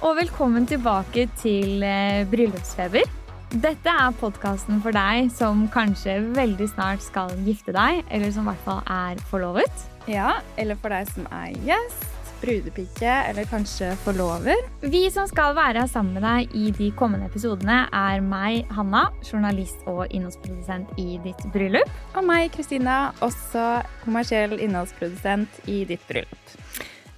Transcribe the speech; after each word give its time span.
Og 0.00 0.16
velkommen 0.16 0.64
tilbake 0.64 1.26
til 1.40 1.82
eh, 1.84 2.22
Bryllupsfeber. 2.30 3.04
Dette 3.50 3.92
er 3.92 4.14
podkasten 4.16 4.78
for 4.80 4.94
deg 4.96 5.28
som 5.34 5.66
kanskje 5.74 6.14
veldig 6.36 6.68
snart 6.70 7.04
skal 7.04 7.34
gifte 7.44 7.74
deg, 7.76 8.00
eller 8.08 8.32
som 8.32 8.46
i 8.46 8.52
hvert 8.52 8.64
fall 8.64 8.80
er 8.88 9.20
forlovet. 9.28 9.84
Ja, 10.08 10.38
eller 10.56 10.78
for 10.80 10.94
deg 10.94 11.10
som 11.10 11.26
er 11.34 11.52
gjest, 11.66 12.06
brudepike 12.40 13.12
eller 13.28 13.48
kanskje 13.50 13.90
forlover. 14.06 14.56
Vi 14.80 15.02
som 15.12 15.28
skal 15.28 15.52
være 15.58 15.84
sammen 15.90 16.16
med 16.16 16.24
deg 16.24 16.56
i 16.56 16.72
de 16.78 16.88
kommende 16.96 17.28
episodene, 17.28 17.82
er 17.92 18.24
meg, 18.24 18.64
Hanna, 18.72 19.10
journalist 19.26 19.84
og 19.90 20.06
innholdsprodusent 20.08 20.96
i 21.02 21.20
ditt 21.26 21.44
bryllup. 21.52 21.92
Og 22.14 22.24
meg, 22.24 22.48
Kristina, 22.56 23.10
også 23.20 23.82
kommersiell 24.06 24.56
innholdsprodusent 24.56 25.60
i 25.68 25.82
ditt 25.92 26.08
bryllup. 26.08 26.56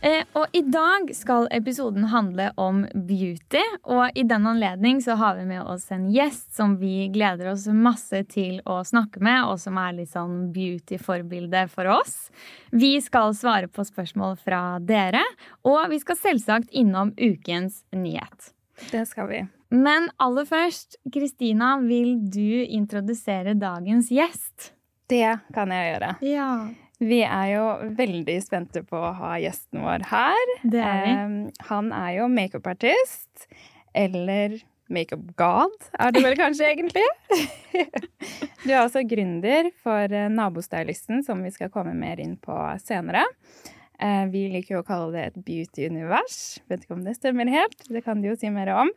Eh, 0.02 0.24
og 0.34 0.50
i 0.52 0.64
dag 0.66 1.12
skal 1.14 1.46
episoden 1.54 2.08
handle 2.10 2.48
om 2.58 2.80
beauty, 2.92 3.62
og 3.86 4.10
i 4.18 4.24
den 4.26 4.48
anledning 4.50 4.98
så 5.04 5.14
har 5.20 5.36
vi 5.38 5.44
med 5.46 5.62
oss 5.62 5.84
en 5.94 6.08
gjest 6.10 6.56
som 6.56 6.74
vi 6.80 7.06
gleder 7.14 7.52
oss 7.52 7.68
masse 7.70 8.24
til 8.32 8.58
å 8.66 8.80
snakke 8.82 9.22
med, 9.22 9.44
og 9.46 9.60
som 9.62 9.78
er 9.78 9.94
litt 10.00 10.10
sånn 10.10 10.50
beauty-forbilde 10.54 11.68
for 11.70 11.92
oss. 12.00 12.16
Vi 12.74 12.96
skal 13.04 13.30
svare 13.38 13.70
på 13.70 13.86
spørsmål 13.86 14.34
fra 14.42 14.80
dere, 14.82 15.22
og 15.62 15.86
vi 15.94 16.02
skal 16.02 16.18
selvsagt 16.18 16.74
innom 16.74 17.14
ukens 17.14 17.84
nyhet. 17.94 18.50
Det 18.90 19.06
skal 19.06 19.30
vi. 19.30 19.44
Men 19.70 20.10
aller 20.18 20.50
først, 20.50 20.98
Kristina, 21.14 21.76
vil 21.78 22.16
du 22.26 22.64
introdusere 22.66 23.54
dagens 23.54 24.10
gjest? 24.10 24.72
Det 25.06 25.38
kan 25.54 25.70
jeg 25.70 25.92
gjøre. 25.92 26.16
Ja. 26.26 26.50
Vi 27.02 27.22
er 27.26 27.46
jo 27.56 27.64
veldig 27.98 28.36
spente 28.44 28.84
på 28.86 28.98
å 28.98 29.14
ha 29.18 29.34
gjesten 29.42 29.82
vår 29.82 30.04
her. 30.12 30.52
Det 30.62 30.82
er 30.82 31.00
vi. 31.02 31.14
Eh, 31.14 31.64
han 31.70 31.90
er 31.96 32.12
jo 32.20 32.28
makeupartist. 32.30 33.48
Eller 33.92 34.60
makeup-god, 34.92 35.74
er 36.00 36.12
det 36.12 36.22
vel 36.24 36.34
kanskje 36.36 36.68
egentlig? 36.68 37.04
du 38.64 38.70
er 38.70 38.82
også 38.82 39.02
gründer 39.08 39.70
for 39.82 40.12
eh, 40.12 40.30
Nabostylisten, 40.32 41.22
som 41.26 41.42
vi 41.44 41.52
skal 41.54 41.72
komme 41.72 41.94
mer 41.96 42.20
inn 42.22 42.36
på 42.40 42.56
senere. 42.82 43.24
Eh, 44.02 44.24
vi 44.32 44.46
liker 44.52 44.76
jo 44.76 44.82
å 44.82 44.86
kalle 44.86 45.10
det 45.14 45.26
et 45.30 45.42
beauty-univers. 45.46 46.38
Vet 46.70 46.84
ikke 46.84 46.96
om 46.98 47.04
det 47.06 47.16
stemmer 47.18 47.50
helt. 47.52 47.86
Det 47.88 48.04
kan 48.04 48.22
du 48.22 48.30
jo 48.32 48.38
si 48.38 48.52
mer 48.52 48.72
om. 48.76 48.92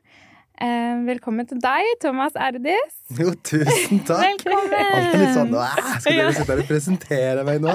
Eh, 0.55 0.99
velkommen 1.03 1.43
til 1.49 1.59
deg, 1.59 1.83
Thomas 1.99 2.35
Erdis. 2.39 2.93
Jo, 3.19 3.33
tusen 3.43 3.99
takk. 4.07 4.21
Velkommen! 4.23 4.75
Alt 4.79 5.07
er 5.11 5.19
litt 5.19 5.33
sånn 5.35 5.55
«Åh, 5.59 5.79
Skal 5.99 6.19
dere 6.21 6.35
sitte 6.37 6.53
her 6.53 6.61
og 6.63 6.69
presentere 6.69 7.43
meg 7.47 7.63
nå? 7.63 7.73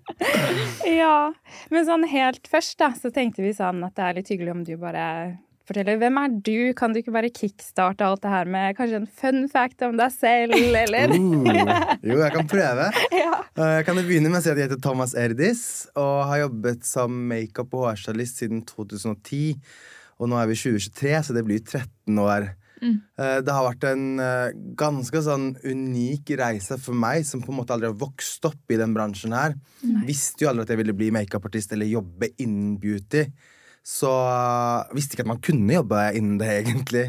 Ja, 1.00 1.30
Men 1.72 1.86
sånn 1.88 2.04
helt 2.10 2.44
først, 2.52 2.76
da, 2.82 2.90
så 2.98 3.08
tenkte 3.14 3.40
vi 3.44 3.54
sånn 3.56 3.80
at 3.86 3.94
det 3.96 4.04
er 4.10 4.18
litt 4.18 4.28
hyggelig 4.32 4.52
om 4.52 4.60
du 4.66 4.74
bare 4.82 5.04
forteller 5.70 5.96
hvem 6.02 6.18
er 6.20 6.32
du? 6.44 6.52
Kan 6.76 6.92
du 6.92 6.98
ikke 7.00 7.14
bare 7.14 7.30
kickstarte 7.32 8.04
alt 8.04 8.20
det 8.26 8.32
her 8.34 8.48
med 8.50 8.76
kanskje 8.76 9.00
en 9.00 9.08
fun 9.22 9.40
fact 9.52 9.84
om 9.86 9.96
deg 10.00 10.12
selv, 10.12 10.56
eller? 10.82 11.14
Uh, 11.14 11.94
jo, 12.04 12.18
jeg 12.20 12.34
kan 12.36 12.50
prøve. 12.50 12.90
ja. 13.16 13.38
Eh, 13.56 13.76
Jeg 13.78 13.86
kan 13.88 14.02
begynne 14.02 14.28
med 14.34 14.42
å 14.42 14.44
si 14.44 14.52
at 14.52 14.60
jeg 14.60 14.68
heter 14.68 14.82
Thomas 14.84 15.14
Erdis 15.16 15.62
og 15.96 16.26
har 16.28 16.42
jobbet 16.44 16.84
som 16.88 17.16
makeup- 17.32 17.72
og 17.78 17.88
hårstylist 17.88 18.42
siden 18.44 18.60
2010. 18.68 19.56
Og 20.20 20.28
nå 20.30 20.38
er 20.38 20.50
vi 20.50 20.58
2023, 20.58 21.14
så 21.26 21.36
det 21.36 21.44
blir 21.46 21.62
13 21.64 22.20
år. 22.20 22.50
Mm. 22.80 22.96
Det 23.44 23.52
har 23.52 23.64
vært 23.66 23.84
en 23.90 24.04
eh, 24.24 24.52
ganske 24.78 25.20
sånn 25.24 25.50
unik 25.60 26.30
reise 26.40 26.78
for 26.80 26.96
meg, 26.96 27.26
som 27.28 27.42
på 27.44 27.52
en 27.52 27.58
måte 27.58 27.74
aldri 27.74 27.90
har 27.90 27.98
vokst 28.00 28.44
opp 28.48 28.72
i 28.72 28.78
den 28.80 28.94
bransjen 28.96 29.36
her. 29.36 29.56
Visste 30.08 30.46
jo 30.46 30.52
aldri 30.52 30.64
at 30.64 30.72
jeg 30.72 30.80
ville 30.80 30.96
bli 30.96 31.10
makeupartist 31.12 31.74
eller 31.76 31.90
jobbe 31.90 32.30
innen 32.40 32.78
beauty. 32.80 33.26
Så 33.86 34.08
eh, 34.08 34.94
visste 34.96 35.16
ikke 35.16 35.26
at 35.26 35.32
man 35.34 35.44
kunne 35.44 35.76
jobbe 35.76 36.06
innen 36.16 36.40
det, 36.40 36.50
egentlig. 36.62 37.04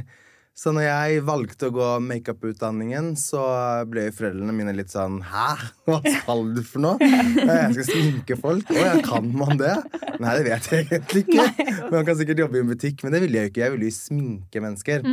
Så 0.61 0.69
når 0.75 0.83
jeg 0.85 1.21
valgte 1.25 1.71
å 1.71 1.73
gå 1.73 1.85
makeuputdanningen, 2.05 3.15
så 3.17 3.41
ble 3.89 4.03
foreldrene 4.13 4.53
mine 4.53 4.75
litt 4.77 4.93
sånn 4.93 5.15
Hæ? 5.25 5.55
Hva 5.89 5.97
skal 6.05 6.51
du 6.53 6.61
for 6.61 6.83
noe? 6.83 7.01
Jeg 7.01 7.71
skal 7.79 7.87
sminke 7.87 8.37
folk. 8.37 8.69
Å 8.69 8.83
ja, 8.83 8.91
kan 9.01 9.31
man 9.33 9.57
det? 9.57 9.73
Nei, 10.21 10.35
det 10.37 10.45
vet 10.45 10.69
jeg 10.69 10.85
egentlig 10.85 11.23
ikke. 11.25 11.47
Man 11.89 12.05
kan 12.05 12.19
sikkert 12.19 12.43
jobbe 12.43 12.59
i 12.59 12.61
en 12.61 12.69
butikk, 12.69 13.01
men 13.01 13.15
det 13.15 13.23
ville 13.23 13.41
jeg 13.41 13.49
jo 13.49 13.53
ikke. 13.55 13.63
Jeg 13.63 13.73
ville 13.73 13.89
jo 13.89 13.97
sminke 13.97 14.61
mennesker. 14.61 15.09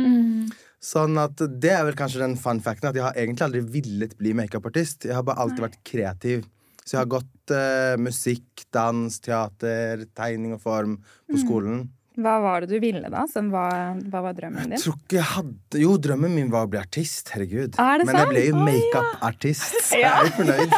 Sånn 0.85 1.17
at 1.23 1.41
det 1.65 1.73
er 1.73 1.85
vel 1.89 1.97
kanskje 1.97 2.21
den 2.27 2.37
fun 2.37 2.61
facten 2.61 2.91
at 2.91 3.01
jeg 3.01 3.07
har 3.07 3.17
egentlig 3.17 3.47
aldri 3.49 3.65
villet 3.79 4.17
bli 4.21 4.37
makeupartist. 4.37 5.09
Jeg 5.09 5.17
har 5.17 5.25
bare 5.25 5.41
alltid 5.41 5.65
vært 5.65 5.81
kreativ. 5.81 6.45
Så 6.83 6.93
jeg 6.93 7.01
har 7.01 7.13
gått 7.17 7.55
uh, 7.57 7.95
musikk, 7.97 8.67
dans, 8.75 9.17
teater, 9.25 10.05
tegning 10.13 10.53
og 10.59 10.61
form 10.61 10.99
på 11.25 11.41
skolen. 11.41 11.87
Hva 12.19 12.35
var 12.43 12.65
det 12.65 12.69
du 12.73 12.79
ville, 12.83 13.07
da? 13.11 13.23
Var, 13.29 13.99
hva 14.11 14.21
var 14.25 14.33
drømmen 14.37 14.65
Jeg 14.65 14.69
din? 14.73 14.81
tror 14.83 14.97
ikke 14.99 15.17
jeg 15.19 15.27
hadde 15.33 15.81
Jo, 15.83 15.93
drømmen 15.97 16.33
min 16.35 16.49
var 16.51 16.67
å 16.67 16.71
bli 16.73 16.79
artist. 16.81 17.29
Herregud. 17.33 17.77
Er 17.79 18.01
det 18.01 18.07
Men 18.09 18.19
jeg 18.19 18.31
ble 18.33 18.45
jo 18.49 18.63
makeup-artist, 18.67 19.79
så 19.89 20.01
jeg 20.01 20.09
er 20.11 20.27
jo 20.27 20.33
fornøyd. 20.41 20.77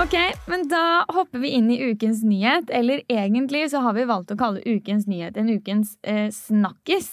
Ok, 0.00 0.14
men 0.48 0.62
da 0.70 1.04
hopper 1.12 1.42
vi 1.42 1.50
inn 1.58 1.66
i 1.68 1.76
ukens 1.90 2.22
nyhet. 2.24 2.70
Eller 2.72 3.02
egentlig 3.12 3.66
så 3.68 3.82
har 3.84 3.92
vi 3.98 4.06
valgt 4.08 4.30
å 4.32 4.36
kalle 4.40 4.62
ukens 4.64 5.04
nyhet 5.10 5.36
en 5.36 5.50
ukens 5.52 5.90
eh, 6.08 6.30
snakkis. 6.32 7.10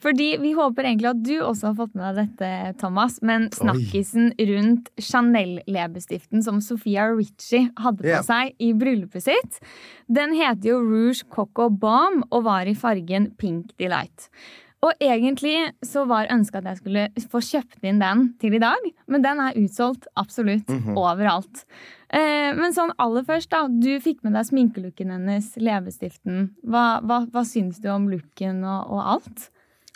Fordi 0.00 0.30
vi 0.40 0.54
håper 0.56 0.88
egentlig 0.88 1.10
at 1.10 1.20
du 1.20 1.34
også 1.44 1.68
har 1.68 1.76
fått 1.82 1.92
med 1.98 2.16
deg 2.16 2.30
dette, 2.30 2.78
Thomas. 2.80 3.18
Men 3.20 3.50
snakkisen 3.52 4.32
rundt 4.38 4.88
Chanel-leppestiften 4.96 6.40
som 6.46 6.62
Sofia 6.64 7.10
Richie 7.12 7.68
hadde 7.76 8.06
på 8.06 8.14
yeah. 8.14 8.24
seg 8.24 8.56
i 8.56 8.72
bryllupet 8.72 9.26
sitt, 9.26 9.60
den 10.08 10.32
heter 10.38 10.72
jo 10.72 10.80
Rouge 10.80 11.28
Coco 11.28 11.68
Balm 11.68 12.22
og 12.30 12.48
var 12.48 12.70
i 12.70 12.76
fargen 12.78 13.34
Pink 13.36 13.76
Delight. 13.76 14.30
Og 14.80 15.02
egentlig 15.04 15.54
så 15.84 16.06
var 16.08 16.30
ønsket 16.32 16.62
at 16.62 16.70
jeg 16.70 16.80
skulle 16.80 17.28
få 17.28 17.42
kjøpt 17.44 17.84
inn 17.84 18.00
den 18.00 18.30
til 18.40 18.56
i 18.56 18.62
dag, 18.62 18.86
men 19.12 19.24
den 19.24 19.42
er 19.44 19.58
utsolgt 19.60 20.08
absolutt 20.20 20.70
overalt. 20.96 21.64
Eh, 22.08 22.50
men 22.56 22.72
sånn 22.74 22.94
aller 22.98 23.26
først, 23.26 23.50
da. 23.52 23.66
Du 23.68 23.92
fikk 24.02 24.24
med 24.24 24.34
deg 24.38 24.48
sminkelooken 24.48 25.12
hennes, 25.14 25.52
leppestiften. 25.60 26.48
Hva, 26.64 27.02
hva, 27.04 27.22
hva 27.30 27.44
syns 27.46 27.82
du 27.82 27.90
om 27.92 28.08
looken 28.10 28.64
og, 28.64 28.96
og 28.96 29.12
alt? 29.16 29.50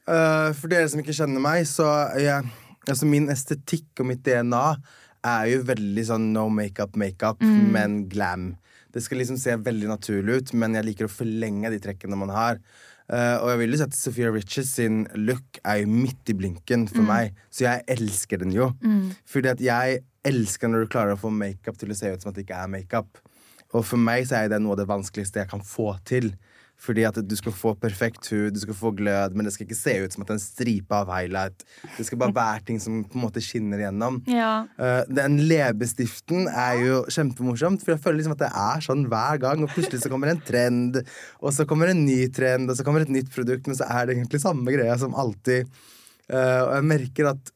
Uh, 0.05 0.53
for 0.53 0.69
dere 0.69 0.91
som 0.93 1.01
ikke 1.01 1.17
kjenner 1.17 1.41
meg, 1.41 1.65
så 1.65 1.89
jeg, 2.21 2.45
altså 2.85 3.09
min 3.09 3.31
estetikk 3.33 4.05
og 4.05 4.11
mitt 4.11 4.21
DNA 4.27 4.67
er 5.25 5.47
jo 5.49 5.63
veldig 5.65 6.05
sånn 6.05 6.29
no 6.35 6.51
makeup, 6.53 6.99
makeup, 7.01 7.41
men 7.73 8.03
glam. 8.13 8.51
Det 8.93 9.01
skal 9.03 9.23
liksom 9.23 9.39
se 9.41 9.57
veldig 9.57 9.89
naturlig 9.89 10.37
ut, 10.37 10.53
men 10.61 10.77
jeg 10.77 10.87
liker 10.91 11.09
å 11.09 11.11
forlenge 11.11 11.73
de 11.73 11.81
trekkene 11.83 12.19
man 12.21 12.31
har. 12.31 12.61
Eh, 13.13 13.37
og 13.37 13.51
jeg 13.51 13.59
vil 13.61 13.75
jo 13.75 13.79
si 13.81 13.85
at 13.85 13.97
Sophia 13.99 14.31
Riches 14.33 14.71
sin 14.79 15.03
look 15.15 15.59
er 15.65 15.83
jo 15.83 15.91
midt 15.93 16.31
i 16.33 16.37
blinken 16.39 16.87
for 16.89 17.05
meg, 17.05 17.35
så 17.53 17.67
jeg 17.67 17.85
elsker 17.99 18.41
den 18.41 18.53
jo. 18.55 18.71
Fordi 19.29 19.49
at 19.53 19.61
jeg 19.61 20.01
elsker 20.25 20.69
når 20.73 20.87
du 20.87 20.93
klarer 20.95 21.17
å 21.17 21.21
få 21.21 21.29
makeup 21.31 21.77
til 21.77 21.93
å 21.93 21.99
se 21.99 22.09
ut 22.15 22.23
som 22.23 22.31
at 22.33 22.39
det 22.39 22.47
ikke 22.47 22.63
er 22.65 22.71
makeup. 22.73 23.21
Og 23.75 23.85
for 23.85 24.01
meg 24.01 24.25
så 24.31 24.39
er 24.39 24.49
det 24.49 24.63
noe 24.63 24.73
av 24.77 24.81
det 24.81 24.89
vanskeligste 24.89 25.43
jeg 25.43 25.51
kan 25.51 25.61
få 25.61 25.97
til. 26.09 26.31
Fordi 26.81 27.05
at 27.07 27.17
du 27.23 27.35
skal 27.39 27.55
få 27.55 27.73
perfekt 27.81 28.27
hud, 28.33 28.55
du 28.55 28.61
skal 28.61 28.77
få 28.77 28.91
glød, 28.99 29.37
men 29.37 29.47
det 29.47 29.55
skal 29.55 29.67
ikke 29.67 29.79
se 29.79 29.95
ut 30.03 30.15
som 30.15 30.25
at 30.25 30.29
det 30.29 30.35
er 30.35 30.41
en 30.41 30.43
stripe 30.43 30.97
av 30.97 31.13
highlight. 31.13 31.65
Det 31.97 32.07
skal 32.09 32.21
bare 32.21 32.35
være 32.37 32.65
ting 32.69 32.81
som 32.83 32.99
på 33.09 33.19
en 33.19 33.25
måte 33.25 33.43
skinner 33.45 33.85
gjennom. 33.87 34.19
Ja. 34.29 34.67
Eh, 34.77 35.01
den 35.09 35.39
leppestiften 35.49 36.49
er 36.51 36.83
jo 36.83 36.99
kjempemorsomt, 37.15 37.85
for 37.85 37.95
jeg 37.95 38.03
føler 38.05 38.21
liksom 38.21 38.37
at 38.37 38.45
det 38.45 38.53
er 38.65 38.85
sånn 38.85 39.07
hver 39.13 39.41
gang. 39.47 39.65
Og 39.65 39.73
plutselig 39.73 40.03
så 40.05 40.13
kommer 40.13 40.33
en 40.33 40.43
trend, 40.45 41.01
og 41.41 41.57
så 41.57 41.69
kommer 41.69 41.93
en 41.93 42.05
ny 42.05 42.21
trend, 42.35 42.69
og 42.69 42.79
så 42.79 42.87
kommer 42.87 43.07
et 43.07 43.15
nytt 43.15 43.33
produkt, 43.35 43.71
men 43.71 43.79
så 43.79 43.89
er 43.89 44.07
det 44.07 44.19
egentlig 44.19 44.43
samme 44.45 44.75
greia 44.75 44.99
som 45.01 45.17
alltid. 45.17 45.71
Eh, 46.29 46.61
og 46.67 46.75
jeg 46.75 46.91
merker 46.91 47.33
at 47.33 47.55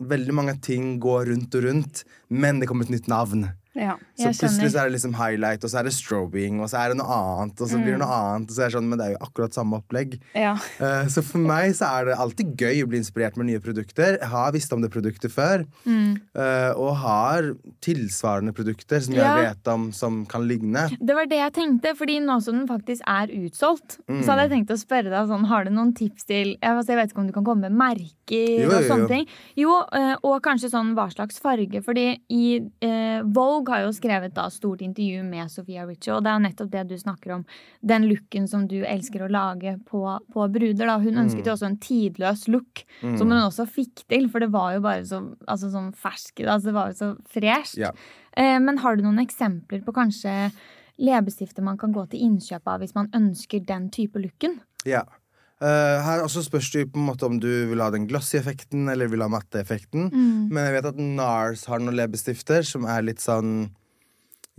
veldig 0.00 0.34
mange 0.36 0.56
ting 0.64 0.94
går 1.02 1.28
rundt 1.28 1.56
og 1.58 1.66
rundt, 1.66 2.04
men 2.32 2.60
det 2.60 2.70
kommer 2.70 2.86
et 2.86 2.94
nytt 2.94 3.10
navn. 3.10 3.50
Ja. 3.74 3.96
Så 4.18 4.32
plutselig 4.34 4.72
så 4.72 4.80
er 4.82 4.88
det 4.90 4.96
liksom 4.96 5.14
highlight, 5.14 5.62
og 5.64 5.70
så 5.70 5.78
er 5.78 5.84
det 5.86 5.92
strobing, 5.94 6.60
og 6.60 6.68
så 6.72 6.80
er 6.82 6.88
det 6.90 6.96
noe 6.98 7.06
annet, 7.14 7.60
og 7.60 7.68
så 7.70 7.78
blir 7.78 7.94
det 7.94 8.00
noe 8.02 8.16
annet. 8.16 8.50
Og 8.50 8.56
så 8.56 8.62
er 8.64 8.70
det 8.72 8.74
sånn, 8.78 8.88
Men 8.90 8.98
det 8.98 9.06
er 9.06 9.12
jo 9.14 9.20
akkurat 9.28 9.54
samme 9.54 9.78
opplegg. 9.78 10.16
Ja. 10.34 10.56
Uh, 10.80 11.06
Så 11.08 11.22
for 11.22 11.38
meg 11.38 11.74
så 11.78 11.86
er 12.00 12.04
det 12.10 12.16
alltid 12.18 12.56
gøy 12.58 12.82
å 12.82 12.88
bli 12.90 12.98
inspirert 12.98 13.36
med 13.38 13.46
nye 13.46 13.60
produkter. 13.62 14.18
Jeg 14.18 14.28
har 14.32 14.50
visst 14.52 14.72
om 14.72 14.80
det 14.82 14.90
produktet 14.90 15.30
før, 15.30 15.64
eh, 15.86 16.72
og 16.76 16.96
har 16.96 17.52
tilsvarende 17.84 18.52
produkter 18.56 19.00
som 19.04 19.14
jeg 19.14 19.44
vet 19.44 19.70
om 19.72 19.88
som 19.96 20.24
kan 20.26 20.42
ligne. 20.48 20.88
Det 21.00 21.14
var 21.16 21.26
det 21.30 21.38
jeg 21.40 21.52
tenkte, 21.56 21.94
fordi 21.98 22.18
nå 22.24 22.40
som 22.42 22.58
den 22.60 22.68
faktisk 22.68 23.00
er 23.06 23.28
utsolgt, 23.28 23.98
Mm. 24.10 24.22
så 24.24 24.32
hadde 24.32 24.48
jeg 24.48 24.50
tenkt 24.66 24.70
å 24.74 24.78
spørre 24.80 25.10
deg 25.10 25.28
sånn, 25.28 25.44
har 25.46 25.64
du 25.64 25.70
noen 25.70 25.92
tips 25.94 26.24
til 26.26 26.46
Jeg, 26.50 26.58
altså, 26.62 26.88
jeg 26.88 26.96
vet 26.96 27.10
ikke 27.12 27.20
om 27.20 27.26
du 27.26 27.32
kan 27.32 27.44
komme 27.44 27.68
med 27.68 27.72
merker 27.72 28.62
Jo, 28.62 28.68
og 28.68 28.72
jo, 28.72 28.80
jo. 28.80 28.88
sånne 28.88 29.08
ting. 29.08 29.26
Jo, 29.56 29.76
uh, 29.92 30.16
og 30.24 30.42
kanskje 30.42 30.70
sånn 30.72 30.94
hva 30.94 31.08
slags 31.12 31.38
farge, 31.40 31.82
fordi 31.84 32.18
i 32.30 32.60
eh, 32.82 33.22
Vogue 33.60 33.74
har 33.76 33.82
jo 33.84 33.92
skrevet 33.92 34.32
da 34.34 34.46
stort 34.50 34.80
intervju 34.80 35.22
med 35.28 35.50
Sofia 35.52 35.84
Ritchie, 35.86 36.14
og 36.16 36.24
det 36.24 36.30
er 36.32 36.38
jo 36.38 36.44
nettopp 36.46 36.70
det 36.72 36.84
du 36.88 36.94
snakker 36.98 37.34
om. 37.36 37.44
Den 37.84 38.06
looken 38.08 38.48
som 38.48 38.66
du 38.70 38.78
elsker 38.88 39.20
å 39.26 39.30
lage 39.30 39.76
på, 39.84 40.00
på 40.32 40.46
bruder. 40.52 40.86
da. 40.86 40.98
Hun 40.98 41.14
Mm. 41.14 41.26
ønsket 41.26 41.44
jo 41.46 41.52
også 41.52 41.66
en 41.68 41.76
tidløs 41.76 42.48
look, 42.48 42.84
som 43.02 43.28
hun 43.28 43.36
også 43.42 43.66
fikk 43.68 44.06
til, 44.08 44.28
for 44.30 44.40
det 44.40 44.50
var 44.50 44.74
jo 44.74 44.80
bare 44.80 45.04
så 45.04 45.20
altså, 45.46 45.70
sånn 45.70 45.92
fersk 45.94 46.40
altså, 46.46 46.64
Det 46.70 46.74
var 46.74 46.86
jo 46.88 46.96
så 47.02 47.10
fresht. 47.28 47.76
Ja. 47.76 47.90
Eh, 48.36 48.58
Men 48.58 48.78
har 48.78 48.96
du 48.96 49.02
noen 49.02 49.18
eksempler 49.26 49.84
på 49.84 49.92
kanskje 49.92 50.52
leppestifter 50.98 51.62
man 51.62 51.78
kan 51.78 51.92
gå 51.92 52.08
til 52.10 52.20
innkjøp 52.20 52.62
av 52.66 52.80
hvis 52.80 52.94
man 52.94 53.08
ønsker 53.16 53.64
den 53.66 53.90
type 53.90 54.16
looken? 54.20 54.60
Ja. 54.86 55.00
Eh, 55.00 55.19
her 55.60 56.22
også 56.24 56.40
spørs 56.46 56.70
det 56.72 56.86
på 56.92 56.96
en 56.96 57.08
måte 57.10 57.28
om 57.28 57.36
du 57.42 57.50
vil 57.68 57.82
ha 57.84 57.90
den 57.92 58.06
glossy-effekten 58.08 58.88
eller 58.88 59.10
vil 59.12 59.20
ha 59.20 59.28
matte-effekten. 59.28 60.08
Men 60.48 60.64
jeg 60.64 60.78
vet 60.78 60.88
at 60.88 61.02
NARS 61.04 61.66
har 61.68 61.82
noen 61.82 61.98
leppestifter 61.98 62.64
som 62.64 62.88
er 62.88 63.04
litt 63.04 63.20
sånn 63.20 63.68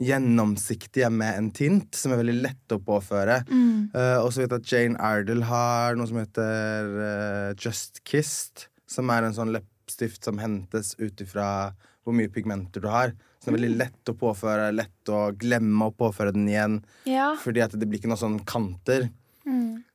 gjennomsiktige 0.02 1.10
med 1.14 1.38
en 1.38 1.50
tint, 1.54 1.96
som 1.96 2.14
er 2.14 2.22
veldig 2.22 2.38
lett 2.42 2.74
å 2.74 2.82
påføre. 2.84 3.42
Eh, 3.94 4.18
og 4.22 4.32
så 4.32 4.44
vet 4.44 4.54
jeg 4.54 4.62
at 4.62 4.72
Jane 4.72 5.02
Ardell 5.04 5.46
har 5.50 5.98
noe 5.98 6.10
som 6.10 6.22
heter 6.22 6.92
uh, 6.96 7.50
Just 7.60 8.02
Kissed, 8.08 8.68
som 8.90 9.12
er 9.14 9.28
en 9.28 9.38
sånn 9.38 9.54
leppestift 9.56 10.26
som 10.28 10.42
hentes 10.42 10.96
ut 11.02 11.22
ifra 11.24 11.72
hvor 12.02 12.18
mye 12.18 12.32
pigmenter 12.34 12.82
du 12.82 12.90
har. 12.90 13.14
Så 13.42 13.50
det 13.50 13.54
er 13.54 13.58
veldig 13.60 13.78
lett 13.78 14.10
å 14.12 14.18
påføre, 14.18 14.70
lett 14.74 15.10
å 15.14 15.22
glemme 15.38 15.90
å 15.90 15.96
påføre 15.98 16.34
den 16.34 16.50
igjen. 16.50 16.80
Ja. 17.10 17.32
Fordi 17.42 17.64
at 17.66 17.74
det 17.78 17.88
blir 17.88 18.02
ikke 18.02 18.10
noen 18.12 18.22
sånne 18.22 18.46
kanter. 18.50 19.10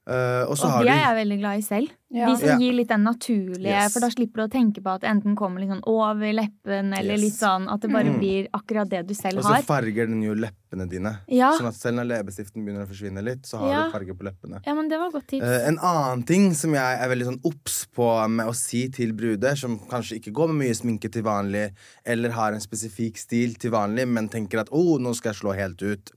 Eh, 0.06 0.44
og 0.46 0.54
så 0.54 0.66
Og 0.68 0.70
har 0.70 0.84
de 0.84 0.90
er 0.90 1.00
jeg 1.02 1.16
veldig 1.26 1.36
glad 1.40 1.58
i 1.58 1.62
selv. 1.66 1.88
Ja. 2.14 2.26
De 2.30 2.36
som 2.38 2.48
Ja. 2.48 2.56
gir 2.58 2.72
litt 2.74 2.86
den 2.88 3.02
naturlige, 3.02 3.66
Yes. 3.66 3.92
for 3.92 3.98
da 3.98 4.06
slipper 4.06 4.34
du 4.36 4.42
å 4.46 4.48
tenke 4.48 4.80
på 4.80 4.94
at 4.94 5.00
det 5.00 5.10
enten 5.10 5.34
kommer 5.34 5.58
litt 5.58 5.68
sånn 5.68 5.82
over 5.84 6.32
leppen, 6.32 6.94
eller 6.96 7.14
Yes. 7.16 7.20
litt 7.20 7.32
sånn 7.34 7.66
at 7.68 7.80
det 7.80 7.90
bare 7.90 8.04
Mm. 8.04 8.18
blir 8.20 8.46
akkurat 8.54 8.88
det 8.88 9.04
du 9.08 9.14
selv 9.14 9.34
har. 9.34 9.38
Og 9.38 9.44
så 9.44 9.54
har. 9.56 9.62
farger 9.82 10.06
den 10.06 10.22
jo 10.22 10.32
leppene 10.34 10.88
dine. 10.88 11.18
Ja. 11.26 11.58
Sånn 11.58 11.66
at 11.66 11.74
selv 11.74 11.96
når 11.98 12.22
leppestiften 12.22 12.64
begynner 12.64 12.86
å 12.86 12.88
forsvinne 12.88 13.24
litt, 13.24 13.42
så 13.42 13.58
har 13.58 13.68
Ja. 13.68 13.84
du 13.86 13.98
farge 13.98 14.14
på 14.14 14.22
leppene. 14.22 14.62
Ja, 14.64 14.74
men 14.74 14.88
det 14.88 14.96
var 15.00 15.10
godt 15.10 15.26
tips. 15.26 15.42
Uh, 15.42 15.66
en 15.66 15.78
annen 15.78 16.24
ting 16.24 16.54
som 16.54 16.72
jeg 16.72 17.00
er 17.00 17.08
veldig 17.08 17.26
sånn 17.26 17.40
obs 17.44 17.86
på 17.92 18.30
med 18.30 18.46
å 18.46 18.54
si 18.54 18.88
til 18.88 19.12
bruder, 19.12 19.56
som 19.56 19.76
kanskje 19.80 20.20
ikke 20.22 20.32
går 20.32 20.48
med 20.54 20.68
mye 20.68 20.74
sminke 20.76 21.10
til 21.10 21.24
vanlig, 21.24 21.72
eller 22.04 22.30
har 22.30 22.52
en 22.52 22.60
spesifikk 22.60 23.16
stil 23.18 23.56
til 23.58 23.72
vanlig, 23.72 24.06
men 24.06 24.28
tenker 24.28 24.60
at 24.60 24.70
'å, 24.70 25.00
nå 25.00 25.12
skal 25.16 25.32
jeg 25.32 25.42
slå 25.42 25.56
helt 25.56 25.78
ut'. 25.78 26.12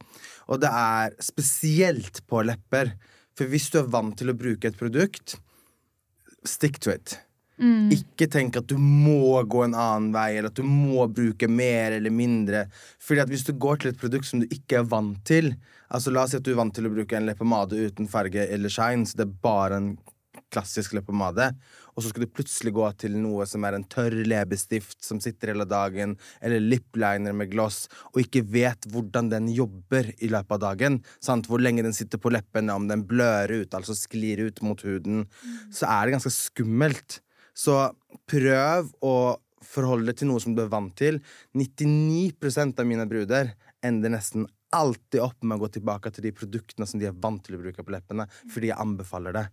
Og 0.48 0.60
det 0.62 0.70
er 0.70 1.10
spesielt 1.20 2.22
på 2.28 2.46
lepper. 2.46 2.94
For 3.40 3.48
hvis 3.48 3.70
du 3.72 3.80
er 3.80 3.88
vant 3.88 4.18
til 4.20 4.34
å 4.34 4.36
bruke 4.36 4.68
et 4.68 4.76
produkt, 4.76 5.38
stick 6.44 6.82
to 6.84 6.92
it. 6.92 7.16
Ikke 7.92 8.28
tenk 8.32 8.56
at 8.60 8.68
du 8.72 8.76
må 8.80 9.40
gå 9.48 9.66
en 9.66 9.76
annen 9.76 10.14
vei, 10.16 10.30
eller 10.38 10.52
at 10.52 10.60
du 10.60 10.64
må 10.68 11.08
bruke 11.12 11.48
mer 11.52 11.96
eller 11.98 12.12
mindre. 12.12 12.66
Fordi 13.04 13.24
at 13.24 13.32
hvis 13.32 13.44
du 13.48 13.54
går 13.56 13.80
til 13.82 13.92
et 13.92 14.00
produkt 14.00 14.28
som 14.28 14.44
du 14.44 14.48
ikke 14.48 14.80
er 14.82 14.88
vant 14.92 15.20
til 15.28 15.54
Altså 15.90 16.12
La 16.14 16.22
oss 16.22 16.36
si 16.36 16.38
at 16.38 16.46
du 16.46 16.52
er 16.52 16.60
vant 16.60 16.70
til 16.76 16.86
å 16.86 16.92
bruke 16.94 17.18
en 17.18 17.26
leppepomade 17.26 17.74
uten 17.74 18.06
farge 18.06 18.44
eller 18.46 18.70
shine, 18.70 19.08
så 19.10 19.18
det 19.18 19.24
er 19.26 19.38
bare 19.42 19.80
en 19.80 19.88
klassisk 20.54 20.94
leppepomade, 20.94 21.48
og 22.00 22.04
så 22.06 22.14
skal 22.14 22.24
du 22.24 22.32
plutselig 22.32 22.72
gå 22.78 22.86
til 23.02 23.18
noe 23.20 23.44
som 23.50 23.66
er 23.68 23.76
en 23.76 23.84
tørr 23.92 24.14
leppestift 24.24 25.02
som 25.04 25.20
sitter 25.20 25.52
hele 25.52 25.66
dagen, 25.68 26.14
eller 26.40 26.64
lipliner 26.64 27.36
med 27.36 27.52
gloss, 27.52 27.82
og 28.14 28.22
ikke 28.24 28.46
vet 28.54 28.88
hvordan 28.88 29.28
den 29.34 29.50
jobber 29.52 30.08
i 30.16 30.30
løpet 30.32 30.56
av 30.56 30.62
dagen, 30.64 31.02
sant? 31.20 31.50
hvor 31.52 31.60
lenge 31.60 31.84
den 31.84 31.96
sitter 31.98 32.22
på 32.24 32.32
leppene, 32.32 32.72
om 32.72 32.88
den 32.88 33.04
blør 33.10 33.52
ut, 33.52 33.76
altså 33.76 33.98
sklir 33.98 34.46
ut 34.48 34.64
mot 34.64 34.80
huden, 34.88 35.26
så 35.76 35.92
er 35.92 36.08
det 36.08 36.16
ganske 36.16 36.32
skummelt. 36.32 37.20
Så 37.52 37.76
prøv 38.32 38.94
å 39.04 39.16
forholde 39.70 40.08
deg 40.08 40.22
til 40.22 40.32
noe 40.32 40.40
som 40.40 40.56
du 40.56 40.64
er 40.64 40.72
vant 40.72 40.96
til. 40.96 41.20
99% 41.58 42.80
av 42.80 42.88
mine 42.88 43.04
bruder 43.12 43.52
ender 43.86 44.16
nesten 44.16 44.48
alltid 44.76 45.22
opp 45.24 45.44
med 45.44 45.58
å 45.58 45.64
gå 45.64 45.72
tilbake 45.78 46.12
til 46.14 46.28
de 46.28 46.34
produktene 46.36 46.88
som 46.90 47.02
de 47.02 47.08
er 47.10 47.16
vant 47.18 47.42
til 47.46 47.58
å 47.58 47.62
bruke 47.62 47.86
på 47.86 47.94
leppene, 47.94 48.28
fordi 48.54 48.70
jeg 48.72 48.82
anbefaler 48.82 49.36
det. 49.36 49.46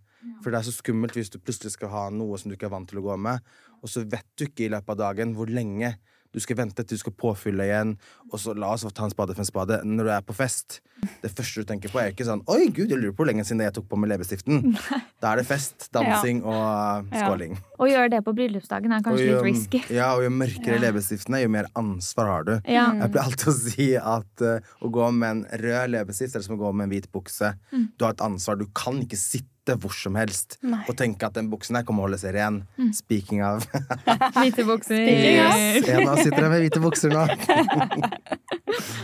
For 0.43 0.53
det 0.53 0.59
er 0.59 0.67
så 0.67 0.75
skummelt 0.75 1.17
hvis 1.17 1.31
du 1.33 1.39
plutselig 1.39 1.73
skal 1.75 1.91
ha 1.93 2.03
noe 2.13 2.37
som 2.37 2.51
du 2.51 2.57
ikke 2.57 2.69
er 2.69 2.75
vant 2.75 2.89
til 2.89 3.01
å 3.01 3.07
gå 3.07 3.17
med, 3.21 3.41
og 3.81 3.91
så 3.91 4.03
vet 4.05 4.27
du 4.37 4.47
ikke 4.47 4.67
i 4.67 4.71
løpet 4.73 4.93
av 4.93 5.01
dagen 5.01 5.33
hvor 5.37 5.49
lenge 5.49 5.95
du 6.33 6.41
skal 6.43 6.59
vente 6.59 6.83
til 6.83 6.97
du 6.97 7.01
skal 7.01 7.15
påfylle 7.17 7.67
igjen, 7.67 7.95
og 8.31 8.41
så 8.41 8.55
la 8.57 8.71
oss 8.73 8.85
ta 8.87 9.05
en 9.05 9.13
spade 9.13 9.35
for 9.35 9.43
en 9.43 9.49
spade. 9.49 9.79
Når 9.87 10.07
du 10.07 10.11
er 10.15 10.25
på 10.25 10.35
fest, 10.37 10.79
det 11.21 11.31
første 11.31 11.61
du 11.61 11.69
tenker 11.69 11.91
på, 11.93 11.99
er 12.01 12.09
ikke 12.09 12.25
sånn 12.25 12.41
Oi, 12.49 12.71
gud, 12.73 12.89
jeg 12.89 12.97
lurer 12.97 13.13
på 13.13 13.21
hvor 13.21 13.29
lenge 13.29 13.45
siden 13.45 13.61
jeg 13.61 13.75
tok 13.75 13.85
på 13.91 13.99
meg 14.01 14.11
leppestiften. 14.15 14.73
Da 15.21 15.31
er 15.31 15.41
det 15.41 15.47
fest, 15.49 15.87
dansing 15.95 16.43
og 16.45 17.09
skåling. 17.09 17.55
Å 17.81 17.89
gjøre 17.89 18.11
det 18.13 18.21
på 18.25 18.33
bryllupsdagen 18.37 18.93
er 18.93 19.03
kanskje 19.05 19.25
jo, 19.25 19.39
litt 19.39 19.47
risky. 19.47 19.81
Ja, 19.93 20.11
og 20.17 20.25
jo 20.25 20.31
mørkere 20.33 20.77
leppestiften 20.81 21.37
er, 21.37 21.45
jo 21.45 21.53
mer 21.53 21.69
ansvar 21.79 22.31
har 22.31 22.47
du. 22.47 22.53
Ja. 22.69 22.87
Jeg 23.01 23.13
pleier 23.13 23.31
alltid 23.31 23.49
å 23.49 23.55
si 23.57 23.89
at 23.97 24.45
uh, 24.45 24.71
å 24.81 24.91
gå 24.93 25.11
med 25.17 25.29
en 25.31 25.43
rød 25.63 25.93
leppestift 25.95 26.37
er 26.37 26.45
som 26.45 26.57
å 26.57 26.61
gå 26.61 26.73
med 26.73 26.87
en 26.87 26.95
hvit 26.95 27.09
bukse. 27.13 27.53
Mm. 27.73 27.87
Du 27.97 28.05
har 28.05 28.13
et 28.13 28.25
ansvar. 28.25 28.59
Du 28.61 28.67
kan 28.77 29.01
ikke 29.03 29.19
sitte 29.19 29.56
hvor 29.75 29.91
som 29.93 30.15
helst 30.15 30.55
og 30.87 30.95
tenke 30.95 31.25
at 31.27 31.33
den 31.35 31.49
buksen 31.51 31.75
her 31.75 31.83
kommer 31.83 32.03
å 32.03 32.07
holde 32.07 32.17
seg 32.21 32.33
ren. 32.37 32.61
Mm. 32.79 32.93
Speaking 32.95 33.43
of 33.43 33.67
Hvite 34.37 34.63
bukser. 34.67 35.03
yes. 35.03 35.87
Ja, 35.87 35.99
av 36.07 36.17
sitter 36.23 36.47
jeg 36.47 36.51
med 36.53 36.61
hvite 36.63 36.79
bukser 36.83 37.11
nå. 37.11 37.25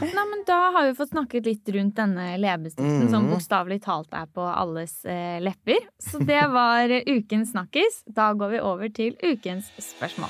Nei, 0.03 0.25
men 0.29 0.43
Da 0.47 0.57
har 0.75 0.85
vi 0.89 0.93
fått 0.97 1.13
snakket 1.13 1.45
litt 1.47 1.69
rundt 1.75 1.95
denne 1.95 2.33
leppestiften, 2.37 3.09
som 3.09 3.23
Mhm. 3.23 3.31
bokstavelig 3.33 3.81
talt 3.85 4.11
er 4.13 4.25
på 4.27 4.43
alles 4.43 5.05
eh, 5.05 5.39
lepper. 5.41 5.79
Så 6.03 6.19
det 6.19 6.41
var 6.51 6.89
eh, 6.91 7.03
ukens 7.07 7.51
snakkis. 7.55 8.03
Da 8.05 8.33
går 8.33 8.49
vi 8.57 8.59
over 8.59 8.89
til 8.89 9.15
ukens 9.23 9.71
spørsmål. 9.79 10.29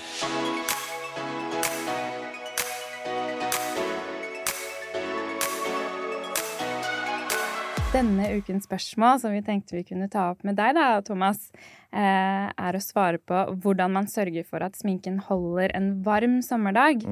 Denne 7.93 8.25
ukens 8.39 8.65
spørsmål 8.65 9.19
som 9.21 9.33
vi 9.35 9.43
tenkte 9.45 9.75
vi 9.77 9.83
kunne 9.85 10.07
ta 10.09 10.31
opp 10.31 10.39
med 10.47 10.57
deg, 10.57 10.73
da, 10.73 10.97
Thomas, 11.05 11.51
eh, 11.93 12.47
er 12.49 12.73
å 12.73 12.81
svare 12.81 13.19
på 13.21 13.41
hvordan 13.61 13.93
man 13.93 14.07
sørger 14.09 14.47
for 14.47 14.65
at 14.65 14.79
sminken 14.79 15.19
holder 15.21 15.69
en 15.77 15.91
varm 16.01 16.39
sommerdag. 16.41 17.03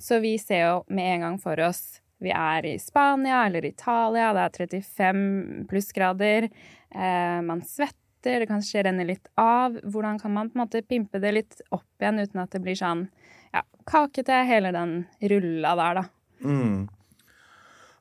Så 0.00 0.22
vi 0.24 0.38
ser 0.40 0.62
jo 0.64 0.78
med 0.88 1.10
en 1.14 1.26
gang 1.26 1.36
for 1.42 1.60
oss 1.60 2.00
vi 2.20 2.32
er 2.32 2.66
i 2.68 2.78
Spania 2.80 3.42
eller 3.46 3.64
Italia, 3.68 4.30
det 4.36 4.46
er 4.46 4.56
35 4.80 5.66
plussgrader. 5.68 6.48
Eh, 6.88 7.40
man 7.44 7.60
svetter, 7.60 8.40
det 8.40 8.48
kanskje 8.48 8.84
renner 8.84 9.08
litt 9.08 9.28
av. 9.40 9.76
Hvordan 9.84 10.20
kan 10.20 10.32
man 10.32 10.48
på 10.48 10.56
en 10.56 10.62
måte 10.64 10.82
pimpe 10.84 11.20
det 11.20 11.34
litt 11.36 11.60
opp 11.68 12.00
igjen 12.00 12.20
uten 12.20 12.40
at 12.40 12.52
det 12.52 12.62
blir 12.64 12.80
sånn 12.80 13.06
ja, 13.52 13.60
kakete, 13.88 14.40
hele 14.48 14.72
den 14.76 15.04
rulla 15.20 15.74
der, 15.80 16.00
da. 16.00 16.04
Mm. 16.44 16.88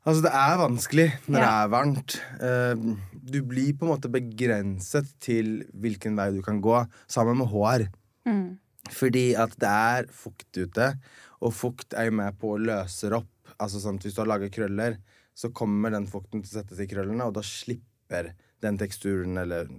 Altså, 0.08 0.24
det 0.24 0.32
er 0.32 0.60
vanskelig 0.62 1.08
når 1.27 1.44
det 1.44 1.50
er 1.50 1.72
varmt. 1.74 2.15
Uh, 2.39 2.96
du 3.29 3.41
blir 3.46 3.74
på 3.77 3.86
en 3.86 3.94
måte 3.94 4.12
begrenset 4.12 5.10
til 5.22 5.60
hvilken 5.75 6.15
vei 6.18 6.29
du 6.36 6.41
kan 6.46 6.62
gå, 6.63 6.82
sammen 7.12 7.41
med 7.41 7.51
hår. 7.51 7.88
Mm. 8.27 8.58
Fordi 8.89 9.25
at 9.38 9.53
det 9.62 9.70
er 9.70 10.10
fukt 10.15 10.50
ute, 10.58 10.94
og 11.39 11.56
fukt 11.56 11.94
er 11.98 12.10
jo 12.10 12.18
med 12.20 12.39
på 12.39 12.56
å 12.56 12.62
løse 12.62 13.12
opp. 13.15 13.29
Altså 13.60 13.82
sånn 13.84 14.00
at 14.00 14.08
Hvis 14.08 14.15
du 14.15 14.24
har 14.24 14.32
laget 14.32 14.56
krøller, 14.56 14.98
så 15.36 15.51
kommer 15.56 15.91
den 15.94 16.08
fukten 16.10 16.44
til 16.44 16.51
å 16.51 16.60
settes 16.60 16.82
i 16.82 16.88
krøllene, 16.89 17.27
og 17.27 17.36
da 17.38 17.44
slipper 17.46 18.34
den 18.63 18.79
teksturen 18.79 19.38
eller 19.39 19.70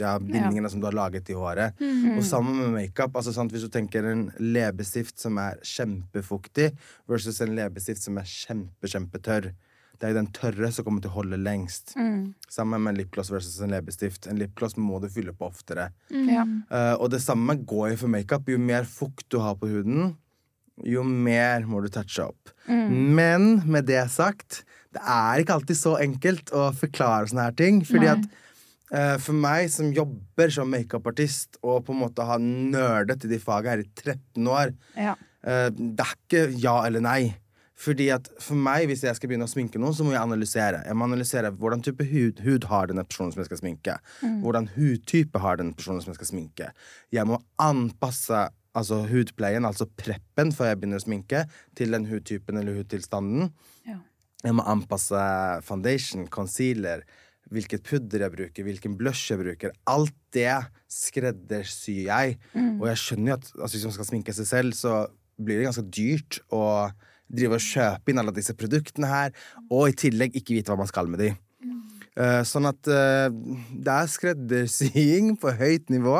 ja, 0.00 0.14
bindingene 0.20 0.70
som 0.70 0.80
du 0.80 0.86
har 0.88 0.96
laget 0.96 1.28
i 1.32 1.36
håret. 1.36 1.80
Og 2.14 2.22
sammen 2.24 2.56
med 2.60 2.72
makeup. 2.76 3.16
Altså 3.16 3.34
sant, 3.36 3.52
hvis 3.52 3.66
du 3.66 3.72
tenker 3.72 4.06
en 4.06 4.28
leppestift 4.40 5.20
som 5.20 5.40
er 5.42 5.58
kjempefuktig, 5.66 6.70
versus 7.10 7.40
en 7.44 7.56
leppestift 7.58 8.06
som 8.06 8.20
er 8.20 8.28
kjempe, 8.28 8.90
kjempetørr. 8.92 9.50
Det 10.00 10.08
er 10.08 10.14
den 10.16 10.30
tørre 10.32 10.70
som 10.72 10.86
kommer 10.86 11.02
til 11.04 11.10
å 11.12 11.18
holde 11.18 11.36
lengst. 11.36 11.92
Sammen 12.48 12.80
med 12.80 12.94
en 12.94 13.00
lipgloss 13.02 13.28
versus 13.32 13.58
en 13.60 13.74
leppestift. 13.74 14.26
En 14.30 14.38
lipgloss 14.40 14.78
må 14.80 14.96
du 15.02 15.10
fylle 15.12 15.34
på 15.36 15.44
oftere. 15.50 15.90
Ja. 16.08 16.46
Uh, 16.72 16.94
og 16.96 17.10
det 17.12 17.20
samme 17.20 17.58
går 17.68 17.90
jo 17.92 17.98
for 18.06 18.12
makeup. 18.14 18.48
Jo 18.48 18.56
mer 18.62 18.88
fukt 18.88 19.26
du 19.28 19.36
har 19.44 19.58
på 19.60 19.68
huden, 19.68 20.14
jo 20.88 21.02
mer 21.04 21.66
må 21.68 21.82
du 21.84 21.90
touche 21.92 22.24
opp. 22.30 22.54
Men 22.70 23.58
med 23.68 23.84
det 23.90 24.06
sagt, 24.14 24.62
det 24.96 25.02
er 25.04 25.42
ikke 25.42 25.58
alltid 25.58 25.76
så 25.76 25.92
enkelt 26.00 26.48
å 26.56 26.70
forklare 26.74 27.28
sånne 27.28 27.50
her 27.50 27.58
ting. 27.60 27.82
Fordi 27.84 28.08
at 28.14 28.24
uh, 28.94 29.18
for 29.20 29.36
meg 29.36 29.68
som 29.74 29.92
jobber 29.94 30.48
som 30.56 30.72
makeupartist 30.72 31.60
og 31.60 31.84
på 31.86 31.92
en 31.92 32.00
måte 32.06 32.24
har 32.26 32.40
nerdet 32.40 33.28
i 33.28 33.34
de 33.34 33.38
fagene 33.42 33.76
her 33.76 33.84
i 33.84 33.90
13 33.92 34.48
år, 34.56 34.72
Ja. 34.96 35.12
uh, 35.44 35.68
det 35.76 36.08
er 36.08 36.16
ikke 36.16 36.46
ja 36.64 36.78
eller 36.88 37.04
nei. 37.04 37.20
Fordi 37.80 38.10
at 38.12 38.28
for 38.42 38.58
meg, 38.60 38.86
hvis 38.90 39.06
jeg 39.06 39.16
skal 39.16 39.30
begynne 39.30 39.46
å 39.48 39.50
sminke 39.50 39.80
noen, 39.80 39.94
så 39.96 40.04
må 40.04 40.12
jeg 40.12 40.20
analysere. 40.20 40.82
Jeg 40.84 40.98
må 40.98 41.06
analysere 41.08 41.52
hvordan 41.56 41.84
type 41.84 42.04
hud, 42.10 42.42
hud 42.44 42.66
har 42.68 42.90
denne 42.90 43.06
personen 43.08 43.32
som 43.32 43.40
jeg 43.40 43.48
skal 43.48 43.60
sminke. 43.62 43.96
Hvordan 44.42 44.68
hudtype 44.74 45.40
har 45.40 45.60
denne 45.60 45.76
personen 45.76 46.02
som 46.04 46.12
jeg 46.12 46.20
skal 46.20 46.30
sminke. 46.34 46.68
Jeg 47.14 47.28
må 47.30 47.40
anpasse 47.62 48.48
altså 48.76 49.00
hudpleien, 49.10 49.64
altså 49.66 49.88
preppen, 49.98 50.52
før 50.54 50.70
jeg 50.70 50.80
begynner 50.82 51.00
å 51.00 51.06
sminke, 51.06 51.42
til 51.78 51.96
den 51.96 52.06
hudtypen 52.10 52.60
eller 52.60 52.76
hudtilstanden. 52.78 53.50
Ja. 53.88 53.98
Jeg 54.44 54.56
må 54.56 54.64
anpasse 54.68 55.24
foundation, 55.66 56.28
concealer, 56.32 57.02
hvilket 57.50 57.82
pudder 57.88 58.22
jeg 58.26 58.34
bruker, 58.36 58.66
hvilken 58.66 58.94
blush 59.00 59.32
jeg 59.32 59.40
bruker. 59.40 59.72
Alt 59.90 60.14
det 60.36 60.52
skreddersyr 60.92 62.04
jeg. 62.06 62.36
Og 62.78 62.86
jeg 62.92 63.00
skjønner 63.02 63.32
jo 63.32 63.38
at 63.40 63.48
altså, 63.56 63.72
hvis 63.74 63.88
man 63.88 63.96
skal 63.96 64.10
sminke 64.12 64.36
seg 64.36 64.48
selv, 64.52 64.76
så 64.78 65.00
blir 65.40 65.58
det 65.58 65.66
ganske 65.66 65.88
dyrt 65.88 66.38
å 66.54 66.62
drive 67.30 67.58
og 67.58 67.64
kjøpe 67.64 68.12
inn 68.12 68.22
alle 68.22 68.34
disse 68.36 68.56
produktene 68.58 69.10
her, 69.10 69.36
og 69.70 69.90
i 69.90 69.96
tillegg 70.06 70.36
ikke 70.38 70.58
vite 70.58 70.72
hva 70.72 70.80
man 70.82 70.90
skal 70.90 71.10
med 71.10 71.22
de. 71.22 71.30
Eh, 72.18 72.42
sånn 72.44 72.66
at 72.68 72.90
eh, 72.90 73.28
det 73.30 73.94
er 73.94 74.10
skreddersying 74.10 75.36
på 75.40 75.54
høyt 75.60 75.92
nivå. 75.92 76.16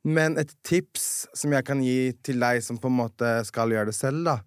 Men 0.00 0.38
et 0.40 0.52
tips 0.64 1.28
som 1.36 1.52
jeg 1.52 1.66
kan 1.68 1.82
gi 1.84 2.12
til 2.24 2.40
deg 2.40 2.62
som 2.64 2.78
på 2.80 2.88
en 2.88 3.00
måte 3.02 3.34
skal 3.48 3.72
gjøre 3.74 3.90
det 3.90 3.96
selv, 3.98 4.24
da, 4.24 4.38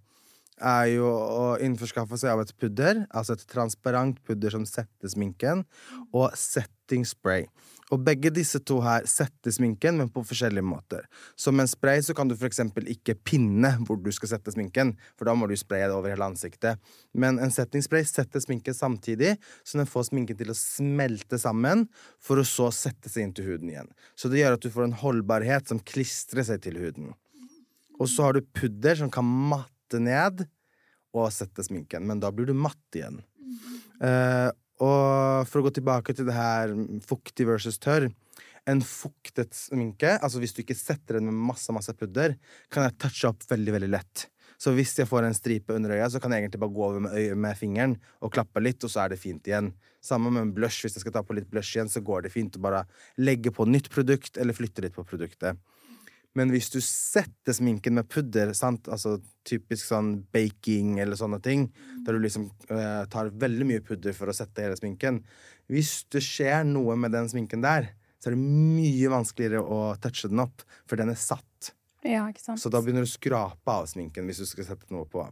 er 0.64 0.88
jo 0.96 1.10
å 1.10 1.46
innforskaffe 1.62 2.18
seg 2.18 2.34
av 2.34 2.42
et 2.42 2.54
pudder, 2.58 3.04
altså 3.14 3.36
et 3.38 3.46
transparent 3.52 4.18
pudder 4.26 4.56
som 4.56 4.66
setter 4.70 5.12
sminken, 5.14 5.64
og 6.10 6.34
setting 6.40 7.06
spray. 7.06 7.46
Og 7.94 8.02
begge 8.02 8.32
disse 8.34 8.58
to 8.66 8.80
her 8.82 9.06
setter 9.10 9.54
sminken, 9.54 10.00
men 10.00 10.10
på 10.10 10.24
forskjellige 10.26 10.66
måter. 10.66 11.06
Med 11.52 11.66
en 11.66 11.70
spray 11.70 12.02
så 12.02 12.16
kan 12.18 12.30
du 12.30 12.36
eksempel 12.48 12.88
ikke 12.90 13.16
pinne 13.22 13.70
hvor 13.86 14.00
du 14.02 14.10
skal 14.16 14.32
sette 14.34 14.54
sminken, 14.56 14.96
for 15.18 15.30
da 15.30 15.36
må 15.38 15.48
du 15.50 15.54
spraye 15.60 15.86
det 15.86 15.96
over 15.96 16.14
hele 16.14 16.26
ansiktet. 16.26 16.82
Men 17.14 17.38
en 17.44 17.54
setting 17.54 17.86
spray 17.86 18.08
setter 18.10 18.42
sminken 18.42 18.74
samtidig, 18.74 19.36
så 19.64 19.78
den 19.78 19.90
får 19.90 20.10
sminken 20.10 20.40
til 20.40 20.54
å 20.54 20.58
smelte 20.58 21.38
sammen, 21.42 21.86
for 22.24 22.42
å 22.42 22.48
så 22.48 22.72
sette 22.74 23.12
seg 23.12 23.28
inn 23.28 23.36
til 23.38 23.52
huden 23.52 23.70
igjen. 23.70 23.92
Så 24.18 24.32
det 24.32 24.42
gjør 24.42 24.58
at 24.58 24.66
du 24.66 24.72
får 24.74 24.88
en 24.88 24.98
holdbarhet 25.04 25.70
som 25.70 25.84
klistrer 25.84 26.48
seg 26.48 26.64
til 26.66 26.82
huden. 26.82 27.14
Og 28.02 28.10
så 28.10 28.28
har 28.28 28.36
du 28.36 28.54
pudder 28.58 28.98
som 29.00 29.12
kan 29.14 29.28
matte 29.28 30.02
ned 30.02 30.48
og 31.14 31.30
sette 31.30 31.62
sminken, 31.68 32.08
men 32.10 32.22
da 32.24 32.34
blir 32.34 32.50
du 32.50 32.58
matt 32.58 32.98
igjen. 32.98 33.22
Eh, 34.02 34.50
og 34.84 35.48
for 35.50 35.62
å 35.62 35.68
gå 35.68 35.74
tilbake 35.78 36.16
til 36.16 36.28
det 36.28 36.36
her 36.36 36.74
fuktig 37.08 37.48
versus 37.48 37.80
tørr 37.82 38.10
En 38.70 38.80
fuktet 38.84 39.56
sminke, 39.56 40.18
altså 40.24 40.40
hvis 40.40 40.56
du 40.56 40.62
ikke 40.64 40.78
setter 40.78 41.18
den 41.20 41.28
med 41.28 41.50
masse 41.52 41.74
masse 41.76 41.92
pudder, 42.00 42.38
kan 42.72 42.86
jeg 42.88 42.96
touche 43.02 43.28
opp 43.28 43.44
veldig 43.50 43.74
veldig 43.76 43.90
lett. 43.92 44.28
Så 44.64 44.72
hvis 44.72 44.94
jeg 44.96 45.10
får 45.10 45.28
en 45.28 45.36
stripe 45.36 45.76
under 45.76 45.92
øya, 45.92 46.08
så 46.08 46.22
kan 46.24 46.32
jeg 46.32 46.46
egentlig 46.46 46.62
bare 46.62 46.76
gå 46.78 46.86
over 46.86 47.04
med, 47.04 47.18
øye, 47.18 47.36
med 47.36 47.58
fingeren 47.60 47.98
og 48.24 48.32
klappe 48.32 48.64
litt, 48.64 48.80
og 48.88 48.94
så 48.94 49.04
er 49.04 49.12
det 49.12 49.20
fint 49.20 49.50
igjen. 49.50 49.74
Samme 50.04 50.32
med 50.32 50.46
en 50.46 50.54
blush. 50.56 50.86
Hvis 50.86 50.96
jeg 50.96 51.04
skal 51.04 51.18
ta 51.18 51.24
på 51.28 51.36
litt 51.36 51.50
blush 51.52 51.76
igjen, 51.76 51.92
så 51.92 52.00
går 52.00 52.24
det 52.24 52.32
fint 52.32 52.56
å 52.56 52.64
bare 52.64 52.86
legge 53.20 53.52
på 53.52 53.68
nytt 53.68 53.92
produkt 53.92 54.40
eller 54.40 54.56
flytte 54.56 54.86
litt 54.86 54.96
på 54.96 55.04
produktet. 55.08 55.60
Men 56.36 56.50
hvis 56.50 56.72
du 56.74 56.80
setter 56.82 57.54
sminken 57.54 57.94
med 57.94 58.08
pudder, 58.10 58.54
sant? 58.58 58.88
altså 58.90 59.20
typisk 59.46 59.86
sånn 59.92 60.16
baking 60.34 60.96
eller 61.04 61.20
sånne 61.20 61.38
ting, 61.46 61.68
der 62.06 62.18
du 62.18 62.24
liksom 62.24 62.48
eh, 62.74 63.04
tar 63.14 63.30
veldig 63.30 63.68
mye 63.70 63.84
pudder 63.86 64.16
for 64.18 64.32
å 64.32 64.36
sette 64.36 64.66
hele 64.66 64.78
sminken 64.80 65.22
Hvis 65.70 66.04
det 66.12 66.24
skjer 66.26 66.66
noe 66.68 66.96
med 67.00 67.14
den 67.14 67.30
sminken 67.30 67.62
der, 67.64 67.92
så 68.20 68.32
er 68.32 68.36
det 68.36 68.42
mye 68.42 69.12
vanskeligere 69.14 69.62
å 69.62 69.94
touche 70.02 70.32
den 70.32 70.42
opp, 70.44 70.64
for 70.88 71.00
den 71.00 71.12
er 71.12 71.20
satt. 71.20 71.74
Ja, 72.04 72.26
ikke 72.32 72.44
sant. 72.44 72.60
Så 72.60 72.72
da 72.72 72.82
begynner 72.84 73.06
du 73.06 73.10
å 73.10 73.14
skrape 73.14 73.78
av 73.78 73.88
sminken 73.92 74.28
hvis 74.28 74.42
du 74.44 74.48
skal 74.48 74.68
sette 74.68 74.90
noe 74.96 75.06
på. 75.08 75.24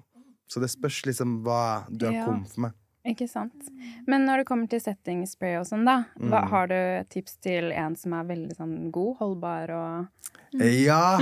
Så 0.51 0.59
det 0.63 0.69
spørs 0.71 1.01
liksom 1.07 1.39
hva 1.45 1.87
du 1.89 2.05
er 2.09 2.19
Ja. 2.19 2.25
komf 2.27 2.57
med. 2.59 2.75
Ikke 3.07 3.25
sant. 3.29 3.69
Men 4.05 4.27
når 4.27 4.41
det 4.43 4.45
kommer 4.45 4.69
til 4.69 4.79
setting 4.83 5.23
spray 5.25 5.55
og 5.57 5.65
sånn, 5.65 5.85
da, 5.87 6.03
hva, 6.19 6.41
Mm. 6.43 6.49
har 6.51 6.67
du 6.67 7.03
tips 7.09 7.37
til 7.41 7.71
en 7.71 7.95
som 7.95 8.13
er 8.13 8.23
veldig 8.29 8.55
sånn 8.57 8.91
god, 8.91 9.15
holdbar 9.17 9.71
og 9.73 10.07
Ja! 10.61 11.17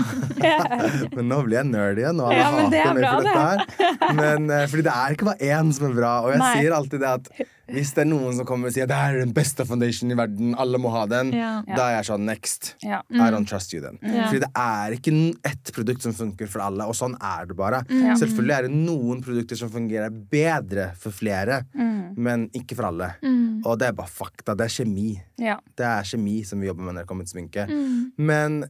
men 1.15 1.29
nå 1.29 1.37
blir 1.45 1.59
jeg 1.61 1.69
nerdy 1.69 2.01
igjen. 2.03 2.19
og 2.19 2.33
alle 2.33 2.39
Ja, 2.39 2.49
er 2.49 2.59
hater 2.65 2.93
meg 2.93 3.05
for 3.05 3.23
dette 3.23 3.45
her. 3.45 4.13
Men, 4.17 4.49
eh, 4.51 4.65
fordi 4.67 4.83
det 4.89 4.95
er 4.95 5.15
ikke 5.15 5.29
bare 5.29 5.49
én 5.53 5.71
som 5.73 5.87
er 5.91 5.95
bra. 5.95 6.13
Og 6.25 6.31
jeg 6.33 6.39
Nei. 6.43 6.53
sier 6.59 6.75
alltid 6.75 6.99
det 6.99 7.13
at 7.13 7.29
hvis 7.71 7.93
det 7.95 8.01
er 8.03 8.09
noen 8.09 8.35
som 8.37 8.45
kommer 8.49 8.67
og 8.69 8.73
sier 8.75 8.83
at 8.87 8.91
det 8.91 8.97
er 8.97 9.19
den 9.23 9.33
beste 9.35 9.65
foundation 9.65 10.11
i 10.11 10.17
verden, 10.17 10.55
alle 10.59 10.77
må 10.81 10.89
ha 10.93 11.05
den, 11.09 11.31
Ja. 11.33 11.61
da 11.67 11.89
er 11.89 11.95
jeg 11.99 12.05
sånn 12.09 12.25
next. 12.25 12.75
Ja. 12.83 13.01
I 13.09 13.29
don't 13.31 13.47
trust 13.47 13.73
you 13.73 13.81
then. 13.81 13.99
Ja. 14.01 14.27
Fordi 14.27 14.39
det 14.43 14.51
er 14.55 14.95
ikke 14.97 15.13
ett 15.45 15.71
produkt 15.75 16.01
som 16.01 16.13
funker 16.13 16.47
for 16.47 16.61
alle, 16.65 16.83
og 16.89 16.93
sånn 16.95 17.15
er 17.21 17.45
det 17.45 17.55
bare. 17.57 17.83
Ja. 17.89 18.13
Selvfølgelig 18.19 18.57
er 18.57 18.61
det 18.67 18.71
noen 18.71 19.21
produkter 19.23 19.55
som 19.57 19.69
fungerer 19.69 20.09
bedre 20.11 20.91
for 20.95 21.11
flere, 21.11 21.63
Mm. 21.75 22.15
men 22.17 22.49
ikke 22.53 22.75
for 22.75 22.85
alle. 22.89 23.13
Mm. 23.23 23.61
Og 23.65 23.77
det 23.79 23.87
er 23.87 23.91
bare 23.93 24.07
fakta. 24.07 24.55
Det 24.57 24.65
er 24.65 24.83
kjemi. 24.83 25.21
Ja. 25.37 25.57
Det 25.75 25.85
er 25.85 26.01
kjemi 26.03 26.43
som 26.45 26.59
vi 26.59 26.67
jobber 26.67 26.83
med 26.83 26.95
når 26.95 27.01
det 27.01 27.07
kommer 27.07 27.25
til 27.27 27.35
sminke. 27.37 27.67
Mm. 27.69 28.11
Men 28.17 28.65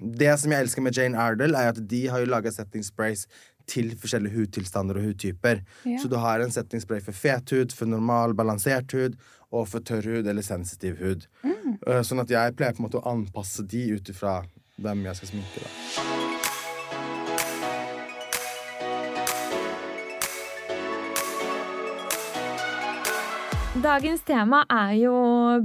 det 0.00 0.38
som 0.40 0.50
jeg 0.50 0.64
elsker 0.64 0.82
med 0.82 0.96
Jane 0.96 1.16
Ardell, 1.16 1.54
er 1.54 1.68
at 1.70 1.78
de 1.88 2.06
har 2.08 2.18
jo 2.20 2.26
laga 2.26 2.50
setting 2.50 2.82
sprays 2.82 3.26
til 3.70 3.94
forskjellige 4.00 4.34
hudtilstander 4.38 4.98
og 5.00 5.08
hudtyper. 5.08 5.62
Ja. 5.84 5.98
Så 6.02 6.10
du 6.12 6.16
har 6.20 6.40
en 6.40 6.52
setningsspray 6.52 7.00
for 7.04 7.16
fet 7.16 7.54
hud, 7.54 7.72
for 7.76 7.90
normal, 7.90 8.34
balansert 8.36 8.92
hud, 8.92 9.16
og 9.54 9.68
for 9.70 9.84
tørr 9.86 10.06
hud 10.16 10.26
eller 10.26 10.42
sensitiv 10.42 10.98
hud. 11.00 11.28
Mm. 11.44 11.78
Eh, 11.86 12.02
Sånn 12.06 12.22
at 12.22 12.32
jeg 12.32 12.56
pleier 12.58 12.74
på 12.74 12.82
en 12.82 12.88
måte 12.88 13.00
å 13.00 13.08
anpasse 13.14 13.64
de 13.70 13.86
ut 13.94 14.10
ifra 14.10 14.40
hvem 14.82 15.04
jeg 15.06 15.20
skal 15.20 15.34
sminke. 15.34 15.64
Da. 15.64 15.70
Dagens 23.84 24.22
tema 24.22 24.62
er 24.70 24.92
jo 25.02 25.14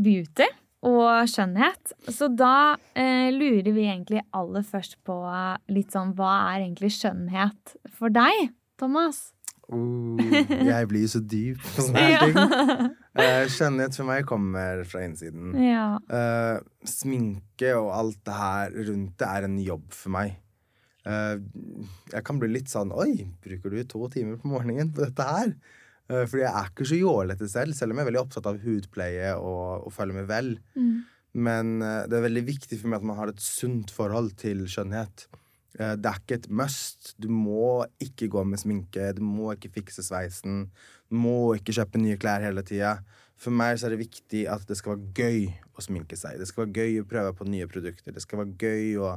beauty 0.02 0.48
og 0.86 1.28
skjønnhet. 1.28 1.92
Så 2.08 2.30
da 2.32 2.78
eh, 2.96 3.28
lurer 3.36 3.72
vi 3.76 3.88
egentlig 3.90 4.22
aller 4.36 4.64
først 4.64 4.96
på 5.08 5.18
litt 5.74 5.92
sånn 5.96 6.14
Hva 6.18 6.54
er 6.54 6.64
egentlig 6.64 6.94
skjønnhet 6.96 7.76
for 7.98 8.14
deg, 8.14 8.54
Thomas? 8.80 9.30
Uh, 9.70 10.18
jeg 10.66 10.88
blir 10.90 11.06
så 11.12 11.20
dyp 11.22 11.60
på 11.62 11.84
sånne 11.86 12.02
her 12.02 12.24
ting. 12.26 12.94
Eh, 13.20 13.44
Skjønnhet 13.52 13.94
for 13.98 14.08
meg 14.10 14.24
kommer 14.26 14.82
fra 14.90 15.04
innsiden. 15.06 15.52
ja. 15.62 16.00
Eh, 16.10 16.62
sminke 16.90 17.74
og 17.78 17.92
alt 17.94 18.22
det 18.26 18.38
her 18.40 18.72
rundt 18.88 19.18
det 19.20 19.28
er 19.28 19.46
en 19.46 19.60
jobb 19.62 19.92
for 19.94 20.16
meg. 20.16 20.38
Eh, 21.06 21.36
jeg 22.16 22.24
kan 22.28 22.40
bli 22.42 22.50
litt 22.52 22.72
sånn 22.72 22.92
Oi, 22.96 23.28
bruker 23.44 23.72
du 23.76 23.84
to 23.88 24.08
timer 24.14 24.40
på 24.42 24.50
morgenen 24.52 24.90
på 24.96 25.06
dette 25.06 25.28
her? 25.28 25.54
Uh, 26.10 26.26
fordi 26.26 26.42
jeg 26.42 26.52
er 26.52 26.72
ikke 26.72 26.90
så 26.90 26.98
jålete 26.98 27.48
selv, 27.52 27.78
selv 27.78 27.94
om 27.94 28.00
jeg 28.00 28.08
er 28.08 28.10
veldig 28.10 28.24
opptatt 28.24 28.50
av 28.50 28.60
hudpleie 28.64 29.34
og, 29.38 29.86
og 29.86 29.94
føler 29.94 30.18
meg 30.18 30.30
vel. 30.32 30.56
Mm. 30.76 31.00
Men 31.38 31.82
eh, 31.86 32.08
det 32.10 32.18
er 32.18 32.26
veldig 32.26 32.46
viktig 32.48 32.80
for 32.80 32.90
meg 32.90 33.02
at 33.02 33.06
man 33.06 33.20
har 33.20 33.32
et 33.32 33.44
sunt 33.44 33.92
forhold 33.94 34.34
til 34.42 34.64
skjønnhet. 34.72 35.28
Eh, 35.78 35.96
det 36.00 36.10
er 36.10 36.22
ikke 36.22 36.40
et 36.40 36.50
must. 36.50 37.14
Du 37.22 37.30
må 37.32 37.86
ikke 38.02 38.30
gå 38.32 38.44
med 38.48 38.62
sminke, 38.62 39.12
du 39.14 39.22
må 39.26 39.54
ikke 39.54 39.72
fikse 39.80 40.06
sveisen. 40.06 40.68
Du 41.10 41.20
må 41.22 41.54
ikke 41.58 41.76
kjøpe 41.76 42.02
nye 42.02 42.18
klær 42.22 42.46
hele 42.46 42.66
tida. 42.66 42.98
For 43.40 43.56
meg 43.56 43.78
så 43.80 43.88
er 43.88 43.96
det 43.96 44.04
viktig 44.04 44.48
at 44.52 44.66
det 44.68 44.78
skal 44.80 44.98
være 44.98 45.14
gøy 45.16 45.46
å 45.78 45.86
sminke 45.86 46.18
seg. 46.20 46.40
Det 46.42 46.50
skal 46.50 46.66
være 46.66 46.82
gøy 46.82 47.04
å 47.04 47.10
prøve 47.10 47.36
på 47.38 47.48
nye 47.48 47.70
produkter. 47.72 48.16
Det 48.16 48.26
skal 48.26 48.44
være 48.44 48.58
gøy 48.60 48.98
å 49.06 49.14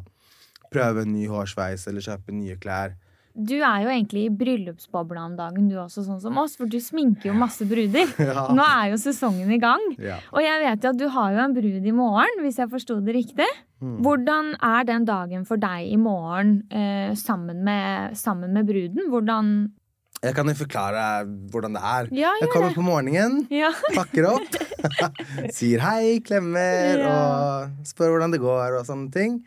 prøve 0.72 1.02
en 1.02 1.12
ny 1.12 1.24
hårsveis 1.28 1.88
eller 1.90 2.04
kjøpe 2.04 2.36
nye 2.36 2.58
klær. 2.60 2.94
Du 3.32 3.54
er 3.64 3.84
jo 3.84 3.88
egentlig 3.88 4.26
i 4.26 4.32
bryllupsbobla 4.36 5.22
om 5.24 5.36
dagen, 5.38 5.68
du 5.70 5.78
også, 5.80 6.02
sånn 6.04 6.20
som 6.20 6.36
oss, 6.42 6.54
for 6.58 6.68
du 6.68 6.76
sminker 6.82 7.30
jo 7.30 7.36
masse 7.38 7.64
bruder. 7.68 8.10
Ja. 8.32 8.46
Nå 8.52 8.62
er 8.64 8.90
jo 8.92 8.98
sesongen 9.00 9.50
i 9.52 9.58
gang. 9.60 9.82
Ja. 10.00 10.18
Og 10.32 10.44
jeg 10.44 10.60
vet 10.62 10.84
jo 10.84 10.90
at 10.92 10.98
du 11.00 11.06
har 11.14 11.32
jo 11.34 11.40
en 11.42 11.54
brud 11.56 11.86
i 11.88 11.94
morgen, 11.96 12.42
hvis 12.44 12.58
jeg 12.60 12.70
forsto 12.72 12.98
det 13.04 13.14
riktig. 13.16 13.48
Mm. 13.82 13.96
Hvordan 14.04 14.52
er 14.62 14.84
den 14.88 15.06
dagen 15.08 15.46
for 15.48 15.60
deg 15.60 15.88
i 15.90 15.96
morgen 16.00 16.58
eh, 16.70 17.14
sammen, 17.18 17.64
med, 17.66 18.18
sammen 18.20 18.52
med 18.54 18.68
bruden? 18.68 19.08
Hvordan 19.10 19.48
Jeg 20.22 20.36
kan 20.36 20.46
jo 20.52 20.54
forklare 20.54 21.24
hvordan 21.50 21.74
det 21.74 21.82
er. 21.82 22.12
Ja, 22.14 22.30
Jeg 22.40 22.52
kommer 22.52 22.70
det. 22.70 22.76
på 22.78 22.84
morgenen. 22.86 23.40
Pakker 23.96 24.28
opp, 24.30 24.60
sier 25.56 25.82
hei, 25.82 26.20
klemmer 26.22 27.02
og 27.08 27.88
spør 27.88 28.14
hvordan 28.14 28.36
det 28.36 28.42
går 28.44 28.78
og 28.78 28.86
sånne 28.86 29.10
ting. 29.14 29.40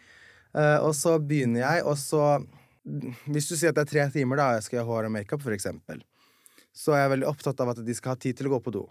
Uh, 0.56 0.80
og 0.88 0.94
så 0.96 1.16
begynner 1.20 1.62
jeg, 1.64 1.86
og 1.88 1.96
så 2.00 2.42
Hvis 2.86 3.50
du 3.50 3.56
sier 3.56 3.72
at 3.72 3.80
det 3.80 3.86
er 3.86 3.92
tre 3.94 4.04
timer, 4.14 4.40
da 4.40 4.52
jeg 4.56 4.68
skal 4.68 4.80
gjøre 4.80 4.90
hår 4.90 5.08
og 5.08 5.16
makeup, 5.16 5.42
for 5.42 5.56
eksempel, 5.56 6.04
så 6.76 6.94
er 6.94 7.06
jeg 7.06 7.16
veldig 7.16 7.28
opptatt 7.32 7.64
av 7.64 7.72
at 7.74 7.82
de 7.86 7.96
skal 7.98 8.14
ha 8.14 8.22
tid 8.22 8.38
til 8.38 8.50
å 8.50 8.56
gå 8.56 8.62
på 8.68 8.74
do. 8.76 8.86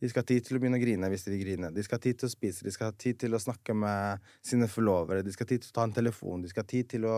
De 0.00 0.08
skal 0.08 0.22
ha 0.22 0.28
tid 0.30 0.46
til 0.46 0.56
å 0.56 0.60
begynne 0.62 0.78
å 0.78 0.82
grine 0.82 1.08
hvis 1.12 1.26
de 1.26 1.34
vil 1.34 1.42
grine. 1.44 1.72
De 1.74 1.82
skal 1.84 1.98
ha 1.98 2.04
tid 2.04 2.20
til 2.20 2.30
å 2.30 2.32
spise, 2.32 2.64
de 2.64 2.72
skal 2.72 2.92
ha 2.92 2.96
tid 2.96 3.18
til 3.20 3.36
å 3.36 3.42
snakke 3.42 3.74
med 3.76 4.30
sine 4.46 4.68
forlovere. 4.70 5.24
De 5.26 5.34
skal 5.34 5.44
ha 5.44 5.50
tid 5.50 5.64
til 5.64 5.74
å 5.74 5.76
ta 5.76 5.84
en 5.88 5.96
telefon. 5.98 6.44
De 6.44 6.52
skal 6.52 6.64
ha 6.64 6.70
tid 6.70 6.88
til 6.94 7.04
å 7.08 7.16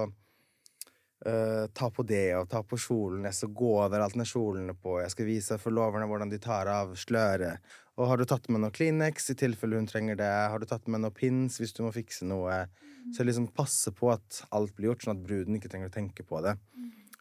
eh, 1.26 1.64
ta 1.75 1.88
på 1.91 2.05
det 2.07 2.35
og 2.38 2.49
ta 2.52 2.62
på 2.67 2.79
kjolen. 2.81 3.26
Jeg 3.29 3.38
skal 3.38 3.55
gå 3.62 3.73
overalt 3.85 4.17
med 4.19 4.29
kjolene 4.29 4.75
på. 4.79 4.99
Jeg 5.02 5.14
skal 5.14 5.29
vise 5.29 5.59
forloverne 5.62 6.09
hvordan 6.11 6.33
de 6.33 6.41
tar 6.43 6.71
av 6.73 6.95
sløret. 6.99 7.62
Og 8.00 8.09
har 8.09 8.19
du 8.19 8.25
tatt 8.29 8.49
med 8.49 8.62
noe 8.62 8.73
Kleenex 8.75 9.31
i 9.35 9.37
tilfelle 9.38 9.76
hun 9.76 9.88
trenger 9.91 10.17
det? 10.19 10.33
Har 10.52 10.62
du 10.62 10.69
tatt 10.69 10.88
med 10.88 11.05
noe 11.05 11.14
pins 11.14 11.59
hvis 11.61 11.75
du 11.76 11.83
må 11.85 11.93
fikse 11.95 12.29
noe? 12.29 12.64
Så 13.12 13.26
liksom 13.26 13.50
passe 13.52 13.93
på 13.93 14.12
at 14.12 14.45
alt 14.55 14.73
blir 14.76 14.93
gjort, 14.93 15.05
sånn 15.05 15.19
at 15.19 15.25
bruden 15.26 15.59
ikke 15.59 15.69
trenger 15.73 15.91
å 15.91 15.95
tenke 15.95 16.25
på 16.25 16.41
det. 16.45 16.55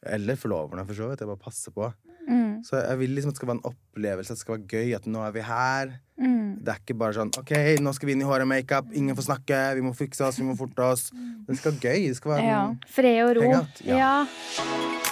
Eller 0.08 0.40
forloverne, 0.40 0.86
for 0.88 0.98
så 0.98 1.10
vidt. 1.10 1.22
Jeg 1.22 1.30
bare 1.30 1.42
passer 1.42 1.74
på. 1.76 1.90
Mm. 2.28 2.62
Så 2.64 2.78
jeg 2.78 3.00
vil 3.00 3.16
liksom 3.16 3.32
at 3.32 3.36
det 3.36 3.42
skal 3.42 3.50
være 3.52 3.60
en 3.60 3.70
opplevelse, 3.72 4.32
at 4.32 4.38
det 4.38 4.44
skal 4.44 4.58
være 4.58 4.68
gøy, 4.70 4.96
at 4.96 5.08
nå 5.10 5.24
er 5.26 5.36
vi 5.36 5.46
her. 5.48 5.94
Mm. 6.22 6.50
Det 6.62 6.74
er 6.74 6.82
ikke 6.84 6.98
bare 7.02 7.18
sånn 7.18 7.34
OK, 7.40 7.54
nå 7.82 7.94
skal 7.98 8.10
vi 8.10 8.16
inn 8.16 8.22
i 8.22 8.28
håret 8.30 8.46
og 8.46 8.52
makeup, 8.52 8.92
ingen 8.94 9.18
får 9.18 9.32
snakke, 9.32 9.62
vi 9.80 9.86
må 9.86 9.94
fikse 9.98 10.26
oss, 10.28 10.40
vi 10.42 10.46
må 10.46 10.56
forte 10.60 10.86
oss. 10.86 11.10
Det 11.48 11.58
skal 11.58 11.74
være 11.74 11.84
gøy. 11.90 12.10
Det 12.12 12.18
skal 12.22 12.36
være 12.36 12.50
Ja. 12.52 12.64
Fred 12.88 13.22
og 13.26 13.36
ro. 13.40 13.48
Hangout, 13.50 13.86
ja. 13.88 13.96
ja. 13.98 15.12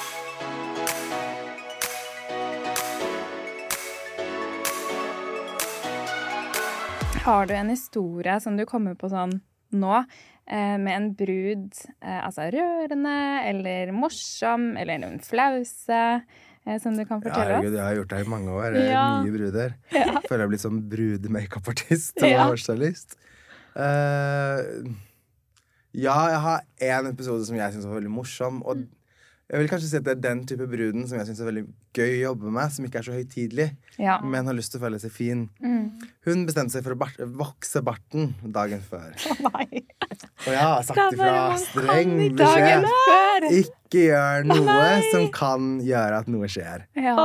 Har 7.25 7.46
du 7.46 7.54
en 7.54 7.70
historie 7.70 8.39
som 8.42 8.56
du 8.58 8.66
kommer 8.66 8.96
på 8.98 9.10
sånn 9.12 9.36
nå, 9.70 9.98
eh, 10.50 10.78
med 10.82 10.96
en 10.96 11.10
brud, 11.13 11.74
eh, 12.01 12.22
altså 12.25 12.48
rørende 12.54 13.18
eller 13.46 13.92
morsom 13.94 14.72
eller 14.78 15.04
en 15.06 15.20
flause, 15.22 16.24
som 16.84 16.96
du 16.98 17.06
kan 17.06 17.22
fortelle 17.24 17.46
herregud, 17.56 17.72
oss? 17.74 17.78
jeg 17.80 17.86
har 17.86 17.96
gjort 17.96 18.10
det 18.13 18.20
i 18.25 18.30
mange 18.30 18.50
år. 18.51 18.74
Jeg 18.75 18.88
er 18.88 18.92
Ja. 18.92 19.06
Mye 19.24 19.32
bruder. 19.38 19.74
Føler 20.30 20.38
jeg 20.38 20.46
har 20.46 20.51
blitt 20.51 20.66
sånn 20.66 20.82
brude-makeupartist 20.92 22.22
og 22.22 22.30
Ja. 22.30 22.46
hårstylist. 22.50 23.16
Eh, 23.75 24.60
ja, 25.94 26.16
jeg 26.30 26.39
har 26.46 26.62
én 26.82 27.10
episode 27.10 27.46
som 27.48 27.56
jeg 27.58 27.74
syns 27.74 27.86
var 27.89 27.98
veldig 28.00 28.12
morsom. 28.13 28.62
Og 28.66 28.84
jeg 29.50 29.60
vil 29.63 29.70
kanskje 29.72 29.89
si 29.89 29.98
at 29.98 30.06
det 30.06 30.18
er 30.18 30.22
den 30.30 30.46
type 30.46 30.68
bruden 30.70 31.08
som 31.10 31.18
jeg 31.18 31.28
syns 31.32 31.42
er 31.42 31.50
veldig 31.50 31.66
gøy 31.98 32.12
å 32.19 32.22
jobbe 32.29 32.51
med, 32.53 32.72
som 32.74 32.86
ikke 32.86 33.00
er 33.01 33.05
så 33.08 33.13
høytidelig, 33.15 33.69
Ja. 33.98 34.19
men 34.22 34.46
har 34.46 34.53
lyst 34.53 34.72
til 34.72 34.79
å 34.79 34.84
føle 34.86 35.00
seg 35.01 35.12
fin. 35.12 35.50
Mm. 35.63 35.89
Hun 36.27 36.46
bestemte 36.46 36.72
seg 36.75 36.84
for 36.86 36.93
å 36.93 37.00
bar 37.01 37.13
vokse 37.39 37.81
barten 37.84 38.36
dagen 38.46 38.81
før. 38.86 39.15
Oh, 39.50 40.48
Og 40.48 40.53
jeg 40.53 40.62
har 40.63 40.84
sagt 40.88 41.13
ifra 41.13 41.58
streng 41.60 42.13
beskjed. 42.38 42.86
Ikke 43.60 44.03
gjør 44.05 44.46
noe 44.48 44.88
som 45.12 45.25
kan 45.34 45.67
gjøre 45.84 46.22
at 46.22 46.29
noe 46.31 46.48
skjer. 46.51 46.86
Ja. 46.96 47.15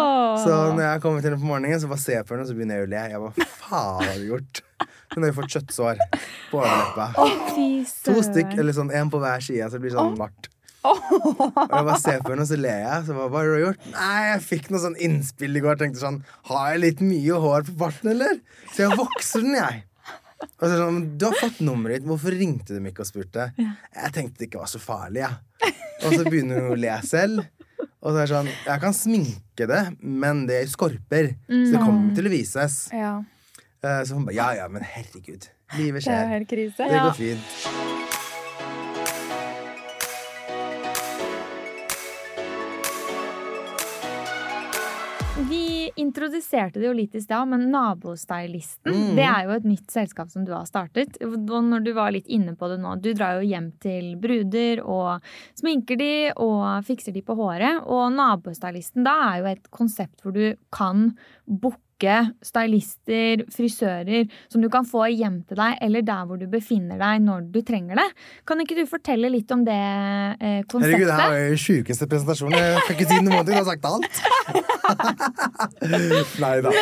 Så 0.40 0.50
når 0.74 0.82
jeg 0.86 1.02
kommer 1.04 1.20
til 1.22 1.30
henne 1.30 1.42
på 1.42 1.50
morgenen, 1.52 1.80
så 1.82 1.90
bare 1.90 2.02
ser 2.02 2.18
jeg 2.20 2.26
på 2.28 2.34
henne, 2.34 2.46
og 2.46 2.50
så 2.50 2.56
begynner 2.58 2.80
jeg 2.80 2.88
å 2.88 2.90
le. 2.94 3.04
Jeg 3.12 3.22
bare, 3.24 3.48
faen 3.60 4.08
har 4.08 4.18
du 4.18 4.26
gjort? 4.32 4.62
Hun 5.14 5.22
har 5.22 5.30
jo 5.30 5.36
fått 5.36 5.54
kjøttsår 5.54 6.00
på 6.50 6.58
overleppa. 6.58 7.06
To 8.08 8.16
stykk, 8.26 8.56
eller 8.58 8.74
sånn 8.74 8.90
én 8.90 9.10
på 9.12 9.20
hver 9.22 9.44
side, 9.44 9.68
så 9.70 9.78
det 9.78 9.84
blir 9.86 9.94
sånn 9.94 10.16
vart. 10.18 10.48
Og 10.84 11.40
jeg 11.56 11.86
bare 11.88 11.98
ser 12.02 12.20
på 12.24 12.32
henne, 12.34 12.44
og 12.44 12.50
så 12.50 12.58
ler 12.60 12.80
jeg. 12.84 13.04
Så 13.06 13.14
bare, 13.16 13.30
hva 13.32 13.40
har 13.40 13.50
du 13.54 13.62
gjort? 13.64 13.86
Nei, 13.94 14.20
jeg 14.28 14.42
fikk 14.50 14.70
noe 14.74 14.82
sånn 14.82 14.96
innspill 15.06 15.56
i 15.56 15.62
går. 15.64 15.78
Tenkte 15.80 16.02
sånn, 16.02 16.18
har 16.50 16.66
jeg 16.74 16.82
litt 16.84 17.00
mye 17.04 17.40
hår 17.44 17.66
på 17.70 17.76
parten, 17.80 18.10
eller? 18.12 18.38
Så 18.74 18.84
jeg 18.84 18.98
vokser 19.00 19.44
den, 19.46 19.56
jeg. 19.60 19.82
Og 20.44 20.64
så 20.66 20.70
det 20.74 20.78
sånn, 20.82 21.02
Du 21.16 21.24
har 21.30 21.36
fått 21.40 21.60
nummeret 21.64 22.02
ditt, 22.02 22.08
hvorfor 22.10 22.34
ringte 22.36 22.76
du 22.76 22.80
meg 22.84 22.92
ikke 22.92 23.06
og 23.06 23.08
spurte? 23.08 23.46
Jeg 23.56 24.12
tenkte 24.12 24.42
det 24.42 24.50
ikke 24.50 24.60
var 24.60 24.68
så 24.74 24.80
farlig, 24.82 25.24
jeg. 25.24 25.74
Og 26.04 26.12
så 26.18 26.24
begynner 26.28 26.60
hun 26.60 26.74
å 26.74 26.80
le 26.80 26.96
selv. 27.08 27.46
Og 28.04 28.10
så 28.12 28.18
er 28.18 28.26
det 28.26 28.32
sånn, 28.34 28.50
jeg 28.66 28.80
kan 28.82 28.92
sminke 28.96 29.68
det, 29.70 29.82
men 30.04 30.44
det 30.50 30.58
er 30.60 30.68
skorper. 30.68 31.30
Så 31.48 31.70
det 31.72 31.80
kommer 31.80 32.12
til 32.18 32.28
å 32.28 32.34
vises. 32.34 32.82
ja. 32.92 33.14
Eh, 33.84 34.02
Så 34.04 34.14
hun 34.16 34.24
bare, 34.24 34.34
ja 34.36 34.50
ja, 34.60 34.68
men 34.68 34.82
herregud. 34.84 35.48
Livet 35.76 36.04
Det 36.04 36.12
er 36.12 36.44
skjer. 36.44 36.76
Det 36.76 36.92
Ja. 36.92 37.04
går 37.08 37.16
fint. 37.16 38.03
Introduserte 46.14 46.78
det 46.78 46.86
jo 46.86 46.94
litt 46.94 47.14
i 47.18 47.20
stad, 47.20 47.48
men 47.50 47.66
Nabostylisten 47.72 48.92
Mm. 48.94 49.16
det 49.16 49.24
er 49.26 49.44
jo 49.44 49.50
et 49.56 49.64
nytt 49.64 49.90
selskap 49.90 50.30
som 50.30 50.44
du 50.44 50.52
har 50.52 50.64
startet. 50.64 51.18
Og 51.22 51.36
når 51.42 51.84
du 51.84 51.92
var 51.92 52.12
litt 52.12 52.26
inne 52.28 52.54
på 52.56 52.68
det 52.70 52.78
nå, 52.80 53.00
du 53.02 53.12
drar 53.14 53.40
jo 53.40 53.48
hjem 53.48 53.72
til 53.80 54.14
bruder 54.16 54.80
og 54.84 55.20
sminker 55.58 55.98
de 55.98 56.32
og 56.36 56.84
fikser 56.86 57.12
de 57.12 57.22
på 57.22 57.34
håret. 57.36 57.82
Og 57.86 58.12
Nabostylisten 58.14 59.04
da 59.04 59.34
er 59.34 59.40
jo 59.40 59.46
et 59.46 59.70
konsept 59.70 60.22
hvor 60.22 60.32
du 60.32 60.54
kan 60.72 61.16
booke 61.46 61.80
stylister, 62.44 63.44
frisører, 63.54 64.22
som 64.52 64.60
du 64.64 64.68
kan 64.72 64.84
få 64.88 65.00
hjem 65.12 65.36
til 65.48 65.56
deg 65.60 65.72
eller 65.84 66.00
der 66.06 66.22
hvor 66.28 66.36
du 66.40 66.46
befinner 66.50 66.98
deg 67.00 67.14
når 67.24 67.40
du 67.54 67.60
trenger 67.66 67.94
det. 68.00 68.08
Kan 68.48 68.60
ikke 68.64 68.76
du 68.78 68.84
fortelle 68.90 69.28
litt 69.32 69.50
om 69.54 69.62
det 69.66 69.76
eh, 69.76 70.60
konseptet? 70.70 70.90
Herregud, 70.90 71.08
det 71.10 71.18
her 71.20 71.30
var 71.34 71.40
jo 71.44 71.56
sjukeste 71.64 72.04
presentasjonen. 72.10 72.58
Jeg 72.58 72.62
kan 72.86 72.94
ikke 72.98 73.10
si 73.10 73.18
noe 73.24 73.34
om 73.40 73.44
det, 73.46 73.52
du 73.52 73.58
har 73.58 73.66
sagt 73.68 73.84
alt. 73.90 74.14
Nei 76.44 76.56
da. 76.64 76.70
Uh, 76.70 76.74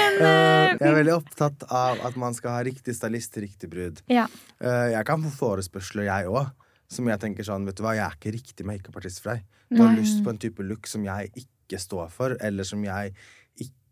Jeg 0.72 0.88
er 0.88 0.96
veldig 0.98 1.14
opptatt 1.16 1.58
av 1.68 1.94
at 2.06 2.14
man 2.20 2.32
skal 2.36 2.50
ha 2.58 2.62
riktig 2.66 2.92
stylist 2.96 3.30
til 3.36 3.42
riktig 3.46 3.68
brud. 3.72 3.96
Ja. 4.12 4.24
Uh, 4.62 4.88
Jeg 4.92 5.04
kan 5.08 5.18
få 5.24 5.30
forespørsler, 5.38 6.04
jeg 6.10 6.22
òg. 6.30 6.46
Som 6.92 7.04
jeg 7.08 7.18
tenker 7.22 7.42
sånn, 7.46 7.64
vet 7.64 7.76
du 7.78 7.82
hva, 7.86 7.94
jeg 7.96 8.04
er 8.04 8.14
ikke 8.18 8.34
riktig 8.34 8.64
makeupartist 8.68 9.18
for 9.24 9.28
deg. 9.32 9.40
Du 9.72 9.80
har 9.80 9.94
lyst 9.96 10.18
på 10.24 10.28
en 10.28 10.36
type 10.40 10.60
look 10.66 10.84
som 10.90 11.00
jeg 11.06 11.30
ikke 11.40 11.78
står 11.80 12.08
for, 12.12 12.30
eller 12.44 12.64
som 12.68 12.80
jeg 12.84 13.14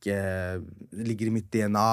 ikke 0.00 1.04
ligger 1.04 1.28
i 1.28 1.34
mitt 1.34 1.50
DNA, 1.52 1.90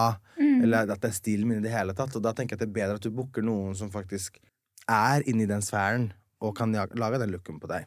eller 0.64 0.88
at 0.88 1.04
det 1.04 1.12
er 1.12 1.18
stilen 1.18 1.50
min 1.50 1.60
i 1.60 1.66
det 1.66 1.74
hele 1.76 1.94
tatt. 1.98 2.16
Og 2.16 2.24
da 2.24 2.34
tenker 2.34 2.56
jeg 2.56 2.62
at 2.62 2.66
det 2.66 2.72
er 2.72 2.80
bedre 2.80 2.98
at 2.98 3.04
du 3.04 3.12
booker 3.14 3.46
noen 3.46 3.76
som 3.78 3.92
faktisk 3.94 4.40
er 4.88 5.28
inni 5.28 5.46
den 5.50 5.62
sfæren, 5.66 6.14
og 6.42 6.56
kan 6.58 6.72
lage 6.72 7.20
den 7.20 7.34
looken 7.34 7.60
på 7.60 7.70
deg. 7.70 7.86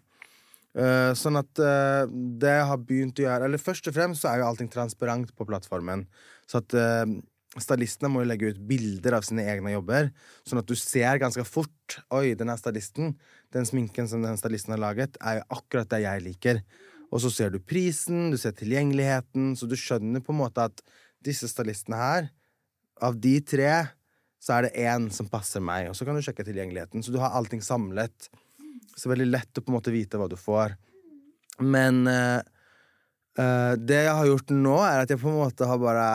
Uh, 0.70 1.10
sånn 1.18 1.34
at 1.40 1.58
uh, 1.58 2.04
det 2.06 2.52
jeg 2.52 2.66
har 2.68 2.82
begynt 2.86 3.18
å 3.18 3.24
gjøre 3.24 3.46
Eller 3.48 3.58
først 3.58 3.88
og 3.90 3.94
fremst 3.96 4.22
så 4.22 4.28
er 4.30 4.38
jo 4.38 4.44
allting 4.46 4.68
transparent 4.70 5.32
på 5.34 5.46
plattformen. 5.48 6.04
Så 6.46 6.60
at 6.60 6.76
uh, 6.78 7.02
stylistene 7.58 8.10
må 8.12 8.22
jo 8.22 8.28
legge 8.30 8.52
ut 8.52 8.60
bilder 8.68 9.16
av 9.18 9.26
sine 9.26 9.48
egne 9.50 9.72
jobber, 9.72 10.12
sånn 10.46 10.62
at 10.62 10.70
du 10.70 10.76
ser 10.78 11.18
ganske 11.22 11.42
fort 11.48 11.98
Oi, 12.14 12.36
den 12.38 12.52
er 12.52 12.60
stylisten. 12.60 13.16
Den 13.50 13.66
sminken 13.66 14.06
som 14.06 14.22
den 14.22 14.38
stylisten 14.38 14.76
har 14.76 14.82
laget, 14.82 15.18
er 15.18 15.40
jo 15.40 15.48
akkurat 15.58 15.90
det 15.90 16.04
jeg 16.04 16.22
liker. 16.28 16.62
Og 17.10 17.22
så 17.24 17.30
ser 17.34 17.50
du 17.50 17.58
prisen, 17.58 18.30
du 18.30 18.38
ser 18.38 18.54
tilgjengeligheten, 18.56 19.54
så 19.58 19.66
du 19.66 19.76
skjønner 19.78 20.22
på 20.22 20.34
en 20.34 20.40
måte 20.44 20.68
at 20.70 20.82
disse 21.24 21.48
stylistene 21.50 21.98
her, 21.98 22.28
av 23.00 23.16
de 23.20 23.38
tre, 23.42 23.72
så 24.40 24.56
er 24.56 24.66
det 24.66 24.84
én 24.84 25.08
som 25.12 25.28
passer 25.28 25.62
meg, 25.64 25.88
og 25.90 25.96
så 25.96 26.06
kan 26.06 26.16
du 26.16 26.22
sjekke 26.24 26.44
tilgjengeligheten. 26.46 27.02
Så 27.04 27.12
du 27.12 27.18
har 27.20 27.34
allting 27.36 27.62
samlet. 27.64 28.30
Så 28.96 29.10
veldig 29.10 29.28
lett 29.28 29.58
å 29.58 29.64
på 29.64 29.72
en 29.72 29.76
måte 29.78 29.92
vite 29.92 30.20
hva 30.20 30.28
du 30.30 30.36
får. 30.40 30.76
Men 31.60 32.06
eh, 32.08 32.40
eh, 33.40 33.72
det 33.80 33.98
jeg 34.04 34.14
har 34.18 34.26
gjort 34.28 34.52
nå, 34.54 34.74
er 34.84 35.02
at 35.04 35.10
jeg 35.14 35.20
på 35.22 35.28
en 35.30 35.38
måte 35.40 35.66
har 35.70 35.78
bare 35.80 36.06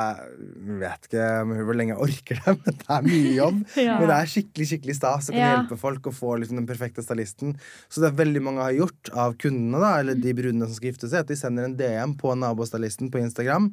Vet 0.81 1.07
ikke 1.09 1.25
hvor 1.65 1.77
lenge 1.77 1.93
jeg 1.95 2.03
orker 2.05 2.39
det, 2.43 2.53
men 2.65 2.77
det 2.81 2.89
er 2.97 3.07
mye 3.09 3.33
jobb. 3.37 3.59
Ja. 3.85 3.95
Men 3.99 4.11
det 4.11 4.17
er 4.19 4.31
skikkelig 4.35 4.67
skikkelig 4.71 4.95
stas 4.99 5.29
å 5.29 5.33
kunne 5.33 5.41
Ja. 5.45 5.55
hjelpe 5.57 5.77
folk 5.81 6.09
å 6.09 6.13
få 6.15 6.35
liksom 6.41 6.59
den 6.61 6.69
perfekte 6.69 7.03
stylisten. 7.05 7.55
Så 7.89 8.03
det 8.03 8.11
er 8.11 8.19
veldig 8.21 8.43
mange 8.45 8.63
har 8.67 8.77
gjort 8.77 9.11
av 9.25 9.35
kundene, 9.41 9.81
da, 9.83 9.91
eller 10.03 10.19
de 10.21 10.33
brudene 10.37 10.69
som 10.69 10.77
skal 10.77 10.91
gifte 10.93 11.09
seg, 11.11 11.25
at 11.25 11.31
de 11.33 11.37
sender 11.39 11.67
en 11.69 11.75
DM 11.79 12.15
på 12.21 12.33
nabostylisten 12.39 13.11
på 13.13 13.21
Instagram. 13.23 13.71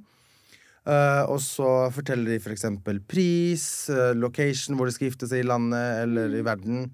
Uh, 0.83 1.23
og 1.31 1.37
så 1.39 1.69
forteller 1.95 2.33
de 2.35 2.41
for 2.43 2.51
eksempel 2.51 2.97
pris, 3.07 3.65
uh, 3.95 4.11
location 4.19 4.75
hvor 4.75 4.89
de 4.91 4.95
skal 4.97 5.07
gifte 5.13 5.29
seg 5.31 5.45
i 5.45 5.47
landet 5.47 6.01
eller 6.09 6.35
i 6.35 6.43
verden. 6.43 6.89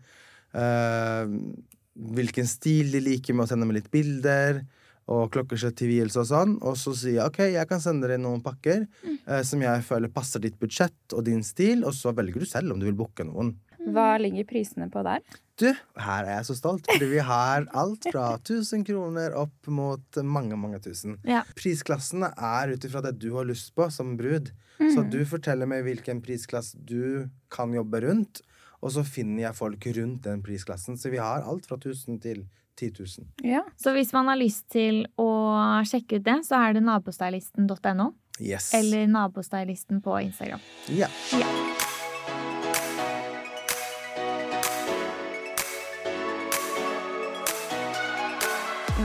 eh, 0.59 1.25
hvilken 2.18 2.47
stil 2.49 2.92
de 2.92 3.01
liker 3.05 3.35
med 3.37 3.44
å 3.47 3.49
sende 3.51 3.66
med 3.68 3.79
litt 3.79 3.90
bilder. 3.92 4.62
Og 5.09 5.31
klokkeslett 5.33 5.77
til 5.81 5.88
vielse 5.88 6.21
og 6.21 6.27
sånn. 6.29 6.57
Og 6.61 6.77
så 6.77 6.92
sier 6.92 7.18
jeg 7.23 7.31
ok, 7.31 7.38
jeg 7.55 7.68
kan 7.71 7.81
sende 7.81 8.11
deg 8.11 8.21
noen 8.21 8.42
pakker 8.44 8.83
eh, 9.09 9.40
som 9.47 9.62
jeg 9.64 9.85
føler 9.87 10.12
passer 10.12 10.42
ditt 10.44 10.59
budsjett 10.61 11.16
og 11.16 11.25
din 11.25 11.40
stil, 11.47 11.87
og 11.88 11.94
så 11.97 12.12
velger 12.12 12.44
du 12.44 12.49
selv 12.49 12.75
om 12.75 12.83
du 12.83 12.85
vil 12.90 12.99
booke 12.99 13.25
noen. 13.25 13.55
Hva 13.88 14.18
ligger 14.21 14.44
prisene 14.44 14.90
på 14.92 15.01
der? 15.07 15.23
Du, 15.59 15.71
her 15.99 16.27
er 16.27 16.35
jeg 16.37 16.47
så 16.51 16.55
stolt, 16.59 16.85
fordi 16.87 17.07
vi 17.14 17.23
har 17.25 17.64
alt 17.73 18.05
fra 18.12 18.27
1000 18.42 18.85
kroner 18.85 19.33
opp 19.38 19.71
mot 19.73 20.18
mange, 20.23 20.59
mange 20.61 20.83
tusen. 20.85 21.16
Ja. 21.27 21.40
Prisklassene 21.57 22.29
er 22.37 22.75
ut 22.75 22.85
ifra 22.85 23.01
det 23.07 23.14
du 23.23 23.31
har 23.38 23.49
lyst 23.49 23.73
på 23.79 23.88
som 23.94 24.12
brud. 24.21 24.53
Så 24.79 25.03
du 25.11 25.23
forteller 25.27 25.66
meg 25.66 25.83
hvilken 25.88 26.21
prisklasse 26.23 26.79
du 26.87 27.27
kan 27.51 27.73
jobbe 27.75 28.05
rundt, 28.05 28.44
og 28.79 28.92
så 28.94 29.03
finner 29.03 29.49
jeg 29.49 29.59
folk 29.59 29.88
rundt 29.97 30.29
den 30.29 30.44
prisklassen. 30.47 30.94
Så 31.01 31.11
vi 31.11 31.18
har 31.18 31.42
alt 31.49 31.66
fra 31.66 31.81
1000 31.81 32.21
til 32.23 32.44
10 32.79 32.93
000. 32.99 33.27
Ja. 33.51 33.64
Så 33.77 33.93
hvis 33.97 34.12
man 34.17 34.31
har 34.31 34.38
lyst 34.41 34.69
til 34.71 35.03
å 35.19 35.29
sjekke 35.88 36.21
ut 36.21 36.27
det, 36.31 36.38
så 36.47 36.61
er 36.62 36.79
det 36.79 36.85
nabostylisten.no 36.87 38.12
Yes. 38.41 38.71
eller 38.75 39.09
nabostylisten 39.11 39.99
på 40.05 40.14
Instagram. 40.23 40.61
Ja. 40.95 41.09
Ja. 41.35 41.49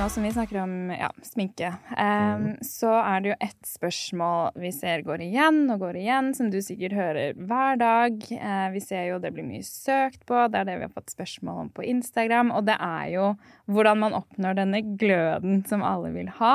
Nå 0.04 0.10
som 0.12 0.24
vi 0.24 0.34
snakker 0.36 0.58
om 0.60 0.89
ja, 0.92 1.08
sminke, 1.24 1.70
em, 1.96 2.50
så 2.60 2.89
er 2.92 3.22
det 3.24 3.30
jo 3.30 3.36
ett 3.46 3.68
spørsmål 3.70 4.58
vi 4.60 4.72
ser 4.76 5.06
går 5.08 5.22
igjen 5.24 5.62
og 5.72 5.80
går 5.80 6.00
igjen, 6.02 6.34
som 6.36 6.50
du 6.52 6.58
sikkert 6.60 6.98
hører 6.98 7.39
hver 7.39 7.80
dag. 7.80 8.18
Uh, 8.34 8.66
vi 8.74 8.82
ser 8.84 9.06
jo 9.08 9.22
det 9.24 9.32
blir 9.32 9.48
mye 9.48 9.63
søkt 9.63 10.26
på, 10.28 10.42
det 10.52 10.60
er 10.60 10.68
det 10.68 10.76
vi 10.82 10.86
har 10.89 10.92
fått 10.92 11.16
spørsmål 11.16 11.62
om 11.62 11.72
på 11.72 11.88
Instagram. 11.88 12.52
Og 12.52 12.68
det 12.68 12.76
er 12.84 13.13
jo 13.13 13.30
hvordan 13.72 14.04
man 14.04 14.20
oppnår 14.20 14.60
denne 14.60 14.84
gløden 15.00 15.63
som 15.72 15.88
alle 15.88 16.12
vil 16.20 16.36
ha. 16.42 16.54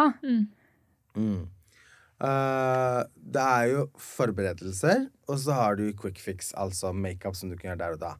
Mm. 1.16 1.48
Eh, 2.20 3.00
det 3.32 3.48
er 3.48 3.66
jo 3.72 3.88
forberedelser, 4.12 5.08
og 5.24 5.40
så 5.40 5.56
har 5.62 5.80
du 5.80 5.86
quick 5.96 6.20
fix, 6.20 6.52
altså 6.52 6.92
makeup 6.92 7.40
som 7.40 7.48
du 7.48 7.56
kan 7.56 7.72
gjøre 7.72 7.84
der 7.86 7.96
og 7.96 8.04
da. 8.04 8.14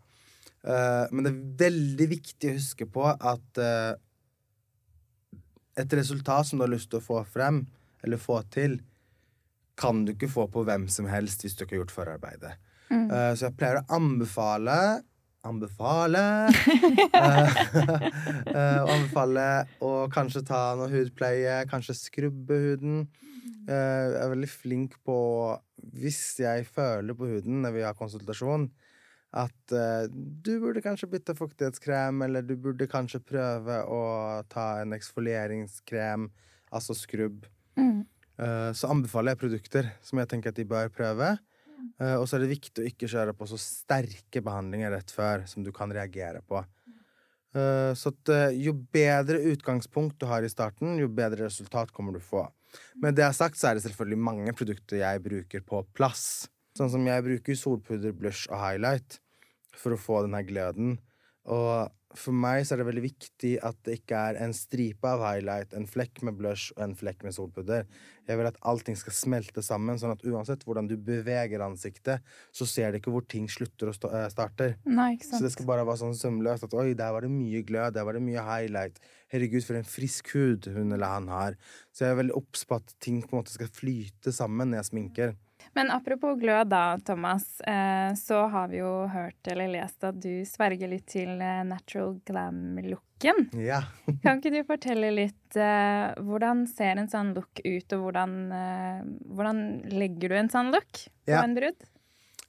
Uh, 0.65 1.05
men 1.13 1.21
det 1.29 1.37
er 1.37 1.49
veldig 1.69 2.13
viktig 2.17 2.49
å 2.49 2.61
huske 2.63 2.89
på 2.97 3.11
at 3.13 3.67
et 5.79 5.99
resultat 5.99 6.49
som 6.49 6.59
du 6.59 6.67
har 6.67 6.73
lyst 6.73 6.91
til 6.93 7.01
å 7.01 7.05
få 7.05 7.23
frem, 7.29 7.63
eller 8.05 8.21
få 8.21 8.41
til, 8.53 8.79
kan 9.79 10.03
du 10.05 10.15
ikke 10.15 10.31
få 10.31 10.49
på 10.51 10.65
hvem 10.67 10.89
som 10.91 11.07
helst 11.11 11.45
hvis 11.45 11.55
du 11.55 11.65
ikke 11.65 11.77
har 11.77 11.85
gjort 11.85 11.95
forarbeidet. 11.95 12.57
Eh, 12.91 13.33
så 13.37 13.47
jeg 13.47 13.57
pleier 13.59 13.83
å 13.83 13.87
anbefale 13.99 15.05
Anbefale 15.47 16.21
uh, 17.15 17.59
uh, 18.51 18.81
anbefale 18.91 19.45
å 19.87 19.93
kanskje 20.11 20.43
ta 20.49 20.63
noe 20.77 20.91
hudpleie, 20.91 21.61
kanskje 21.71 21.95
skrubbe 21.95 22.59
huden. 22.59 23.05
Jeg 23.69 24.17
er 24.19 24.33
veldig 24.33 24.49
flink 24.51 24.97
på 25.07 25.17
Hvis 25.95 26.41
jeg 26.43 26.67
føler 26.67 27.15
på 27.17 27.29
huden 27.31 27.63
når 27.63 27.77
vi 27.77 27.85
har 27.87 27.97
konsultasjon, 27.97 28.67
at 29.37 29.73
uh, 29.77 30.07
du 30.09 30.55
burde 30.63 30.83
kanskje 30.85 31.11
bytte 31.13 31.35
fuktighetskrem, 31.37 32.23
eller 32.25 32.45
du 32.47 32.55
burde 32.57 32.89
kanskje 32.89 33.21
prøve 33.21 33.83
å 33.85 34.01
ta 34.49 34.81
en 34.83 34.95
eksfolieringskrem, 34.97 36.29
altså 36.73 36.97
skrubb. 36.97 37.45
Mm. 37.77 38.07
Uh, 38.41 38.71
så 38.73 38.89
anbefaler 38.93 39.35
jeg 39.35 39.43
produkter 39.43 39.93
som 40.05 40.23
jeg 40.23 40.31
tenker 40.31 40.53
at 40.53 40.59
de 40.59 40.67
bør 40.69 40.89
prøve. 40.95 41.35
Uh, 42.01 42.17
og 42.17 42.25
så 42.27 42.39
er 42.39 42.47
det 42.47 42.55
viktig 42.57 42.83
å 42.83 42.89
ikke 42.89 43.11
kjøre 43.11 43.37
på 43.37 43.49
så 43.51 43.61
sterke 43.61 44.43
behandlinger 44.45 44.95
rett 44.97 45.13
før 45.13 45.45
som 45.51 45.67
du 45.67 45.73
kan 45.77 45.93
reagere 45.95 46.43
på. 46.47 46.65
Så 47.97 48.11
at 48.13 48.31
jo 48.61 48.75
bedre 48.93 49.39
utgangspunkt 49.51 50.19
du 50.21 50.27
har 50.29 50.45
i 50.45 50.51
starten, 50.53 50.99
jo 51.01 51.09
bedre 51.11 51.47
resultat 51.47 51.89
kommer 51.97 52.13
du 52.15 52.21
få. 52.23 52.43
Med 53.01 53.17
det 53.17 53.25
jeg 53.25 53.33
har 53.33 53.39
sagt 53.39 53.59
så 53.59 53.71
er 53.71 53.79
det 53.79 53.87
selvfølgelig 53.87 54.19
mange 54.21 54.53
produkter 54.55 55.01
jeg 55.01 55.23
bruker 55.25 55.65
på 55.67 55.81
plass. 55.97 56.45
Sånn 56.79 56.93
som 56.93 57.07
jeg 57.09 57.27
bruker 57.27 57.59
solpudder, 57.59 58.15
blush 58.15 58.47
og 58.53 58.61
highlight 58.63 59.19
for 59.75 59.95
å 59.95 60.01
få 60.01 60.23
den 60.27 60.37
her 60.39 60.47
gløden. 60.47 60.99
Og 61.49 61.89
for 62.17 62.33
meg 62.33 62.63
så 62.65 62.75
er 62.75 62.81
det 62.81 62.87
veldig 62.89 63.03
viktig 63.05 63.51
at 63.67 63.77
det 63.85 63.99
ikke 63.99 64.21
er 64.31 64.39
en 64.41 64.55
stripe 64.57 65.09
av 65.11 65.21
highlight, 65.27 65.75
en 65.77 65.89
flekk 65.89 66.23
med 66.25 66.39
blush 66.39 66.73
og 66.77 66.83
en 66.87 66.95
flekk 66.97 67.25
med 67.27 67.35
solpudder. 67.37 67.85
Jeg 68.29 68.41
vil 68.41 68.49
at 68.49 68.61
allting 68.71 68.97
skal 68.97 69.17
smelte 69.17 69.65
sammen, 69.65 69.99
sånn 70.01 70.15
at 70.15 70.25
uansett 70.29 70.65
hvordan 70.65 70.89
du 70.89 70.95
beveger 70.97 71.65
ansiktet, 71.65 72.25
så 72.55 72.69
ser 72.69 72.93
du 72.93 73.01
ikke 73.01 73.13
hvor 73.13 73.27
ting 73.29 73.49
slutter 73.53 73.91
og 73.93 74.09
eh, 74.09 74.29
starter. 74.33 74.77
Nei, 74.89 75.17
Så 75.21 75.43
det 75.45 75.53
skal 75.55 75.69
bare 75.69 75.85
være 75.89 76.01
sånn 76.05 76.17
sømløst 76.17 76.69
at 76.69 76.79
oi, 76.81 76.93
der 76.99 77.13
var 77.17 77.27
det 77.27 77.33
mye 77.33 77.65
glød, 77.67 77.97
der 77.99 78.09
var 78.09 78.17
det 78.17 78.25
mye 78.25 78.47
highlight. 78.47 79.03
Herregud, 79.33 79.67
for 79.69 79.81
en 79.81 79.89
frisk 79.89 80.33
hud 80.37 80.71
hun 80.73 80.97
eller 80.97 81.13
han 81.13 81.29
har. 81.33 81.59
Så 81.93 82.07
jeg 82.07 82.15
er 82.15 82.23
veldig 82.23 82.39
obs 82.41 82.65
på 82.69 82.81
at 82.81 82.97
ting 83.05 83.21
på 83.25 83.35
en 83.35 83.43
måte 83.43 83.57
skal 83.57 83.73
flyte 83.73 84.33
sammen 84.33 84.73
når 84.73 84.83
jeg 84.83 84.91
sminker. 84.93 85.37
Men 85.79 85.91
apropos 85.95 86.35
glød 86.41 86.73
da, 86.73 86.99
Thomas, 87.07 87.61
eh, 87.61 88.15
så 88.19 88.41
har 88.51 88.67
vi 88.69 88.81
jo 88.81 89.07
hørt 89.13 89.47
eller 89.47 89.69
lest 89.71 90.03
at 90.03 90.17
du 90.19 90.43
sverger 90.43 90.91
litt 90.91 91.05
til 91.13 91.37
eh, 91.39 91.61
natural 91.69 92.17
glam-looken. 92.27 93.45
Ja. 93.63 93.85
Kan 94.25 94.41
ikke 94.41 94.57
du 94.57 94.65
fortelle 94.67 95.13
litt 95.15 95.55
eh, 95.55 96.19
hvordan 96.27 96.65
ser 96.67 96.99
en 96.99 97.07
sånn 97.13 97.31
look 97.37 97.63
ut, 97.63 97.95
og 97.95 98.09
hvordan, 98.09 98.35
hvordan 99.31 99.63
legger 99.95 100.35
du 100.35 100.37
en 100.41 100.51
sånn 100.51 100.75
look 100.75 100.91
på 101.05 101.31
Ja. 101.31 101.45
en 101.47 101.55
brud? 101.55 101.87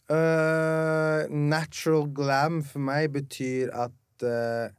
Uh, 0.09 1.29
natural 1.29 2.07
glam 2.17 2.63
for 2.65 2.81
meg 2.81 3.11
betyr 3.13 3.69
at 3.77 4.25
uh, 4.25 4.73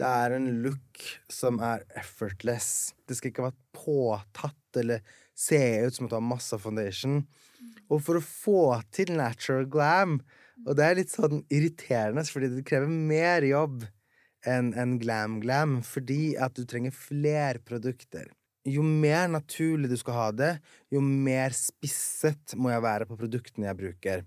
det 0.00 0.08
er 0.24 0.38
en 0.38 0.48
look 0.64 1.04
som 1.28 1.60
er 1.60 1.84
effortless. 2.00 2.94
Det 3.04 3.20
skal 3.20 3.34
ikke 3.34 3.50
være 3.50 3.60
påtatt 3.76 4.80
eller 4.80 5.04
se 5.36 5.60
ut 5.84 5.92
som 5.92 6.08
at 6.08 6.14
du 6.14 6.16
har 6.16 6.24
masse 6.32 6.56
foundation. 6.64 7.26
Og 7.88 8.00
for 8.04 8.18
å 8.18 8.24
få 8.24 8.62
til 8.94 9.12
natural 9.18 9.68
glam 9.70 10.18
Og 10.64 10.76
det 10.78 10.84
er 10.86 10.96
litt 10.96 11.10
sånn 11.12 11.42
irriterende, 11.52 12.22
fordi 12.30 12.48
det 12.52 12.62
krever 12.68 12.88
mer 12.88 13.42
jobb 13.44 13.82
enn 14.46 14.70
en 14.78 14.94
glam-glam, 15.00 15.80
fordi 15.84 16.36
at 16.40 16.54
du 16.56 16.62
trenger 16.68 16.94
flere 16.94 17.60
produkter. 17.64 18.30
Jo 18.64 18.84
mer 18.86 19.26
naturlig 19.28 19.90
du 19.90 19.96
skal 20.00 20.16
ha 20.16 20.28
det, 20.32 20.52
jo 20.94 21.02
mer 21.04 21.52
spisset 21.56 22.54
må 22.56 22.70
jeg 22.72 22.84
være 22.84 23.08
på 23.08 23.18
produktene 23.20 23.68
jeg 23.68 23.80
bruker. 23.80 24.24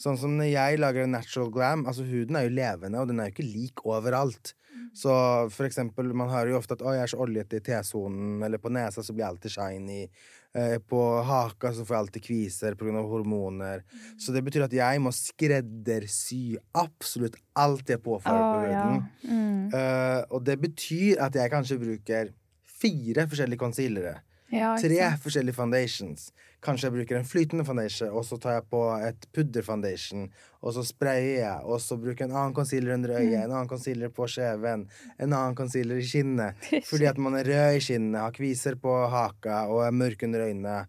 Sånn 0.00 0.18
som 0.18 0.36
når 0.38 0.50
jeg 0.50 0.78
lager 0.82 1.04
en 1.04 1.14
natural 1.14 1.50
glam, 1.54 1.86
altså 1.86 2.02
huden 2.06 2.36
er 2.36 2.48
jo 2.48 2.54
levende, 2.56 3.00
og 3.00 3.08
den 3.08 3.20
er 3.22 3.28
jo 3.28 3.34
ikke 3.36 3.46
lik 3.46 3.84
overalt. 3.86 4.54
Så 4.94 5.10
for 5.54 5.66
eksempel, 5.66 6.10
man 6.14 6.30
hører 6.30 6.50
jo 6.50 6.58
ofte 6.58 6.74
at 6.74 6.82
'å, 6.82 6.94
jeg 6.94 7.02
er 7.02 7.10
så 7.10 7.20
oljete 7.22 7.56
i 7.58 7.60
T-sonen', 7.60 8.42
eller 8.44 8.58
på 8.58 8.70
nesa 8.70 9.02
så 9.02 9.14
blir 9.14 9.24
jeg 9.24 9.32
alltid 9.32 9.50
shiny. 9.50 10.08
Eh, 10.54 10.78
på 10.78 11.00
haka 11.22 11.72
så 11.74 11.82
får 11.86 11.94
jeg 11.94 12.02
alltid 12.02 12.22
kviser 12.22 12.74
pga. 12.78 13.02
hormoner. 13.02 13.82
Så 14.18 14.32
det 14.32 14.44
betyr 14.44 14.64
at 14.64 14.72
jeg 14.72 15.00
må 15.00 15.10
skreddersy 15.10 16.56
absolutt 16.74 17.36
alt 17.56 17.86
jeg 17.86 17.98
påfører 18.02 18.44
på 18.52 18.60
huden. 18.62 19.08
ja. 19.22 19.30
Mm. 19.30 19.74
Eh, 19.74 20.24
og 20.30 20.44
det 20.44 20.60
betyr 20.60 21.18
at 21.20 21.34
jeg 21.34 21.50
kanskje 21.50 21.78
bruker 21.78 22.30
fire 22.62 23.26
forskjellige 23.26 23.58
concealere. 23.58 24.20
Ja, 24.52 24.76
Tre 24.78 25.16
forskjellige 25.18 25.54
foundations. 25.54 26.30
Kanskje 26.64 26.88
jeg 26.88 26.94
bruker 26.94 27.18
en 27.18 27.26
flytende 27.28 27.64
foundation, 27.66 28.12
og 28.16 28.24
så 28.24 28.38
tar 28.40 28.56
jeg 28.56 28.64
på 28.72 28.80
et 29.04 29.26
pudderfoundation, 29.36 30.30
og 30.64 30.72
så 30.76 30.84
sprayer 30.86 31.42
jeg, 31.42 31.58
og 31.68 31.82
så 31.84 31.98
bruker 32.00 32.24
jeg 32.24 32.30
en 32.30 32.38
annen 32.40 32.56
concealer 32.56 32.94
under 32.96 33.12
øyet, 33.18 33.36
en 33.42 33.52
annen 33.52 33.68
concealer 33.68 34.12
på 34.16 34.28
skjeven, 34.32 34.86
en 35.18 35.36
annen 35.36 35.58
concealer 35.58 36.00
i 36.00 36.08
kinnet. 36.08 36.66
Fordi 36.90 37.08
at 37.10 37.20
man 37.20 37.36
er 37.36 37.50
rød 37.50 37.78
i 37.78 37.84
kinnet, 37.84 38.20
har 38.22 38.36
kviser 38.36 38.80
på 38.80 38.96
haka 39.12 39.64
og 39.68 39.84
er 39.84 39.96
mørk 39.96 40.24
under 40.24 40.46
øynene. 40.48 40.80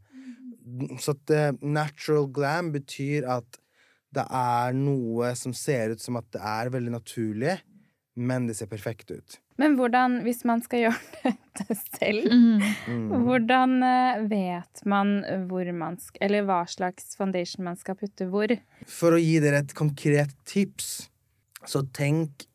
Så 1.03 1.13
at 1.13 1.35
eh, 1.35 1.51
natural 1.61 2.29
glam 2.33 2.71
betyr 2.73 3.27
at 3.35 3.59
det 4.15 4.23
er 4.31 4.75
noe 4.77 5.33
som 5.35 5.53
ser 5.53 5.91
ut 5.93 6.01
som 6.01 6.15
at 6.21 6.27
det 6.33 6.39
er 6.39 6.71
veldig 6.71 6.95
naturlig, 6.95 7.59
men 8.15 8.47
det 8.47 8.55
ser 8.57 8.71
perfekt 8.71 9.11
ut. 9.11 9.41
Men 9.61 9.77
hvordan, 9.79 10.17
hvis 10.25 10.41
man 10.47 10.59
skal 10.65 10.81
gjøre 10.85 10.99
dette 11.23 11.77
selv, 11.97 12.27
Mm. 12.85 13.11
hvordan 13.25 13.75
eh, 13.87 14.23
vet 14.29 14.81
man 14.85 15.13
hvor 15.49 15.69
man 15.73 15.95
skal 16.03 16.25
Eller 16.27 16.43
hva 16.47 16.61
slags 16.67 17.15
foundation 17.15 17.63
man 17.65 17.77
skal 17.79 17.95
putte 17.99 18.27
hvor? 18.31 18.51
For 18.91 19.15
å 19.15 19.21
gi 19.21 19.37
dere 19.43 19.61
et 19.63 19.73
konkret 19.77 20.33
tips, 20.49 21.07
så 21.65 21.85
tenk 21.95 22.45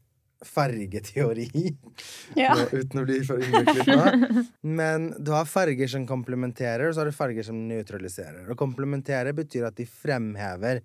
fargeteori. 0.44 1.48
Ja. 2.38 2.54
Nå, 2.56 2.66
uten 2.72 3.02
å 3.02 3.04
bli 3.04 3.18
for 3.28 3.42
innviklet. 3.44 4.48
Men 4.64 5.10
du 5.20 5.32
har 5.34 5.48
farger 5.48 5.90
som 5.92 6.06
komplementerer, 6.08 6.86
og 6.88 6.94
så 6.96 7.02
har 7.02 7.10
du 7.10 7.16
farger 7.16 7.44
som 7.46 7.58
nøytraliserer. 7.68 8.46
Og 8.48 8.56
komplementere 8.60 9.34
betyr 9.36 9.66
at 9.68 9.76
de 9.80 9.84
fremhever. 9.88 10.80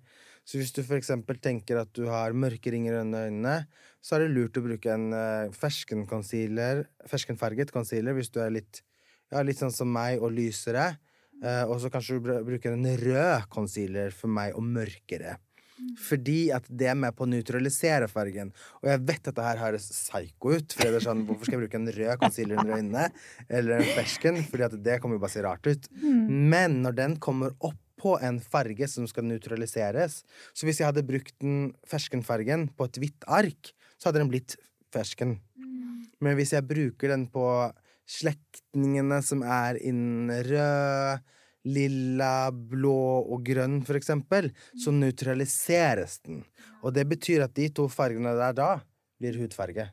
Så 0.46 0.60
hvis 0.60 0.74
du 0.76 0.82
for 0.86 0.98
eksempel 1.00 1.40
tenker 1.42 1.80
at 1.80 1.90
du 1.96 2.04
har 2.10 2.36
mørke 2.36 2.70
ringer 2.74 3.00
under 3.00 3.30
øynene, 3.30 3.56
så 4.06 4.16
er 4.16 4.22
det 4.22 4.34
lurt 4.36 4.58
å 4.60 4.62
bruke 4.62 4.92
en 4.92 5.08
uh, 5.10 5.54
ferskenconcealer, 5.56 6.84
ferskenfarget 7.10 7.72
concealer 7.74 8.14
hvis 8.14 8.30
du 8.30 8.38
er 8.44 8.52
litt, 8.54 8.84
ja, 9.32 9.42
litt 9.42 9.58
sånn 9.58 9.74
som 9.74 9.90
meg 9.90 10.22
og 10.22 10.30
lysere. 10.36 10.92
Uh, 11.42 11.66
og 11.66 11.80
så 11.82 11.90
kanskje 11.92 12.20
du 12.20 12.30
bruker 12.46 12.76
en 12.76 12.86
rød 13.00 13.50
concealer 13.52 14.14
for 14.14 14.30
meg 14.32 14.54
og 14.54 14.62
mørkere. 14.62 15.34
Fordi 16.00 16.48
at 16.56 16.64
det 16.72 16.86
er 16.88 16.96
med 16.96 17.12
på 17.16 17.26
å 17.26 17.28
nøytralisere 17.28 18.06
fargen. 18.08 18.52
Og 18.80 18.88
jeg 18.88 19.02
vet 19.10 19.28
at 19.28 19.36
det 19.36 19.44
her 19.44 19.60
høres 19.60 19.88
psycho 19.90 20.54
ut. 20.54 20.72
For 20.72 20.88
det 20.88 21.00
er 21.00 21.04
sånn, 21.04 21.24
Hvorfor 21.28 21.48
skal 21.48 21.58
jeg 21.58 21.64
bruke 21.66 21.80
en 21.80 21.90
rød 21.98 22.12
concealer 22.22 22.62
under 22.62 22.78
øynene? 22.78 23.08
Eller 23.50 23.82
en 23.82 23.90
fersken? 23.98 24.40
Fordi 24.48 24.66
at 24.70 24.78
det 24.86 25.00
kommer 25.02 25.18
jo 25.18 25.24
bare 25.26 25.34
se 25.34 25.44
rart 25.44 25.68
ut. 25.68 25.90
Men 26.46 26.80
når 26.86 26.96
den 27.02 27.18
kommer 27.20 27.52
opp 27.60 27.82
på 28.00 28.16
en 28.24 28.38
farge 28.44 28.88
som 28.92 29.06
skal 29.08 29.24
nøytraliseres 29.24 30.18
Så 30.52 30.66
hvis 30.68 30.82
jeg 30.82 30.88
hadde 30.90 31.04
brukt 31.06 31.32
den 31.40 31.70
ferskenfargen 31.88 32.68
på 32.76 32.88
et 32.88 32.98
hvitt 33.00 33.24
ark, 33.24 33.72
så 33.96 34.08
hadde 34.08 34.22
den 34.22 34.32
blitt 34.32 34.56
fersken. 34.94 35.38
Men 36.22 36.36
hvis 36.38 36.54
jeg 36.54 36.66
bruker 36.68 37.12
den 37.12 37.26
på 37.32 37.46
slektningene 38.06 39.18
som 39.24 39.42
er 39.42 39.80
innen 39.82 40.30
rød, 40.46 41.24
lilla, 41.66 42.50
blå 42.54 43.26
og 43.26 43.42
grønn, 43.46 43.80
for 43.86 43.98
eksempel, 43.98 44.52
så 44.78 44.92
nøytraliseres 44.94 46.20
den. 46.26 46.44
Og 46.84 46.94
det 46.94 47.06
betyr 47.10 47.42
at 47.46 47.56
de 47.58 47.68
to 47.74 47.88
fargene 47.90 48.36
der 48.38 48.54
da 48.54 48.70
blir 49.18 49.38
hudfarge. 49.40 49.88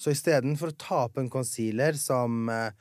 Så 0.00 0.12
istedenfor 0.12 0.72
å 0.72 0.78
ta 0.80 1.02
på 1.12 1.22
en 1.22 1.32
concealer 1.32 1.96
som 2.00 2.50
eh, 2.52 2.72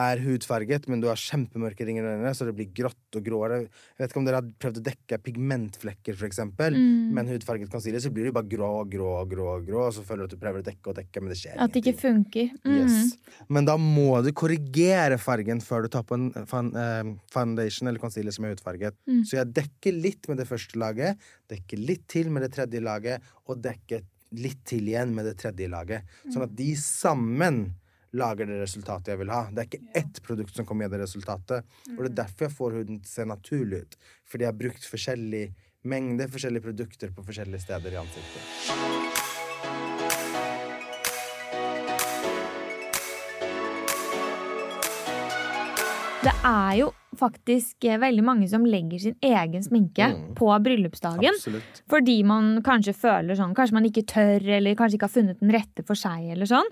er 0.00 0.20
hudfarget, 0.24 0.86
men 0.88 1.02
du 1.02 1.08
har 1.10 1.20
kjempemørke 1.20 1.84
ringer 1.84 2.06
under 2.06 2.16
øynene, 2.16 2.32
så 2.36 2.46
det 2.48 2.54
blir 2.56 2.70
grått 2.72 3.18
og 3.18 3.24
gråere. 3.26 3.58
Jeg 3.66 4.00
vet 4.00 4.12
ikke 4.12 4.20
om 4.22 4.28
dere 4.28 4.38
har 4.40 4.52
prøvd 4.64 4.80
å 4.80 4.84
dekke 4.86 5.18
pigmentflekker, 5.26 6.16
for 6.16 6.28
eksempel. 6.28 6.76
Med 6.78 7.24
en 7.24 7.32
hudfarget 7.34 7.72
concealer 7.72 8.00
så 8.00 8.12
blir 8.14 8.28
det 8.28 8.34
bare 8.36 8.48
grå, 8.48 8.70
grå, 8.88 9.10
grå, 9.28 9.50
grå, 9.66 9.82
og 9.90 9.96
så 9.96 10.04
føler 10.06 10.24
du 10.24 10.30
at 10.30 10.36
du 10.36 10.40
prøver 10.40 10.64
å 10.64 10.66
dekke 10.70 10.92
og 10.92 10.96
dekke, 10.96 11.22
men 11.24 11.34
det 11.34 11.38
skjer 11.42 11.60
At 11.60 11.74
det 11.74 11.82
ikke 11.82 11.98
funker. 12.00 12.54
Mm. 12.64 12.78
Yes. 12.78 13.36
Men 13.52 13.68
da 13.68 13.76
må 13.80 14.08
du 14.24 14.32
korrigere 14.36 15.20
fargen 15.20 15.60
før 15.64 15.84
du 15.84 15.92
tar 15.92 16.06
på 16.08 16.16
en 16.16 16.30
eh, 16.32 17.12
foundation 17.34 17.90
eller 17.90 18.02
concealer 18.02 18.34
som 18.34 18.48
er 18.48 18.56
hudfarget. 18.56 18.96
Så 19.28 19.36
jeg 19.38 19.52
dekker 19.60 19.98
litt 19.98 20.30
med 20.30 20.40
det 20.40 20.48
første 20.48 20.80
laget, 20.80 21.20
dekker 21.52 21.80
litt 21.80 22.08
til 22.10 22.32
med 22.32 22.46
det 22.46 22.54
tredje 22.56 22.80
laget, 22.80 23.32
og 23.44 23.60
dekker 23.60 24.06
litt 24.40 24.64
til 24.68 24.88
igjen 24.88 25.12
med 25.12 25.28
det 25.28 25.36
tredje 25.42 25.68
laget. 25.68 26.08
Sånn 26.32 26.46
at 26.46 26.56
de 26.56 26.72
sammen 26.80 27.66
lager 28.18 28.48
det 28.48 28.60
resultatet 28.60 29.12
jeg 29.14 29.20
vil 29.22 29.32
ha. 29.32 29.44
Det 29.50 29.62
er 29.62 29.68
ikke 29.70 30.00
ett 30.02 30.22
produkt 30.26 30.56
som 30.56 30.68
kommer 30.68 30.86
med 30.86 30.96
det 30.96 31.04
resultatet. 31.06 31.68
Og 31.94 32.02
det 32.02 32.10
er 32.12 32.18
derfor 32.24 32.48
jeg 32.48 32.56
får 32.58 32.78
huden 32.80 33.00
til 33.00 33.08
å 33.08 33.14
se 33.14 33.28
naturlig 33.32 33.84
ut. 33.84 34.00
Fordi 34.28 34.46
jeg 34.46 34.52
har 34.52 34.60
brukt 34.64 34.90
forskjellig 34.94 35.44
mengde 35.92 36.28
forskjellige 36.30 36.68
produkter 36.68 37.14
på 37.14 37.24
forskjellige 37.26 37.64
steder 37.66 37.96
i 37.96 38.02
ansiktet. 38.04 39.01
Det 46.22 46.32
er 46.46 46.74
jo 46.78 46.90
faktisk 47.18 47.84
eh, 47.90 47.98
veldig 48.00 48.22
mange 48.24 48.46
som 48.50 48.62
legger 48.66 49.00
sin 49.02 49.16
egen 49.26 49.62
sminke 49.64 50.06
Mm. 50.12 50.34
på 50.38 50.46
bryllupsdagen. 50.64 51.34
Absolutt. 51.34 51.82
Fordi 51.90 52.22
man 52.24 52.62
kanskje 52.62 52.94
føler 52.94 53.34
sånn, 53.38 53.54
kanskje 53.54 53.74
man 53.74 53.84
ikke 53.88 54.04
tør, 54.06 54.44
eller 54.58 54.76
kanskje 54.78 54.96
ikke 54.98 55.08
har 55.08 55.16
funnet 55.16 55.40
den 55.42 55.50
rette 55.52 55.84
for 55.86 55.98
seg, 55.98 56.30
eller 56.32 56.46
sånn. 56.46 56.68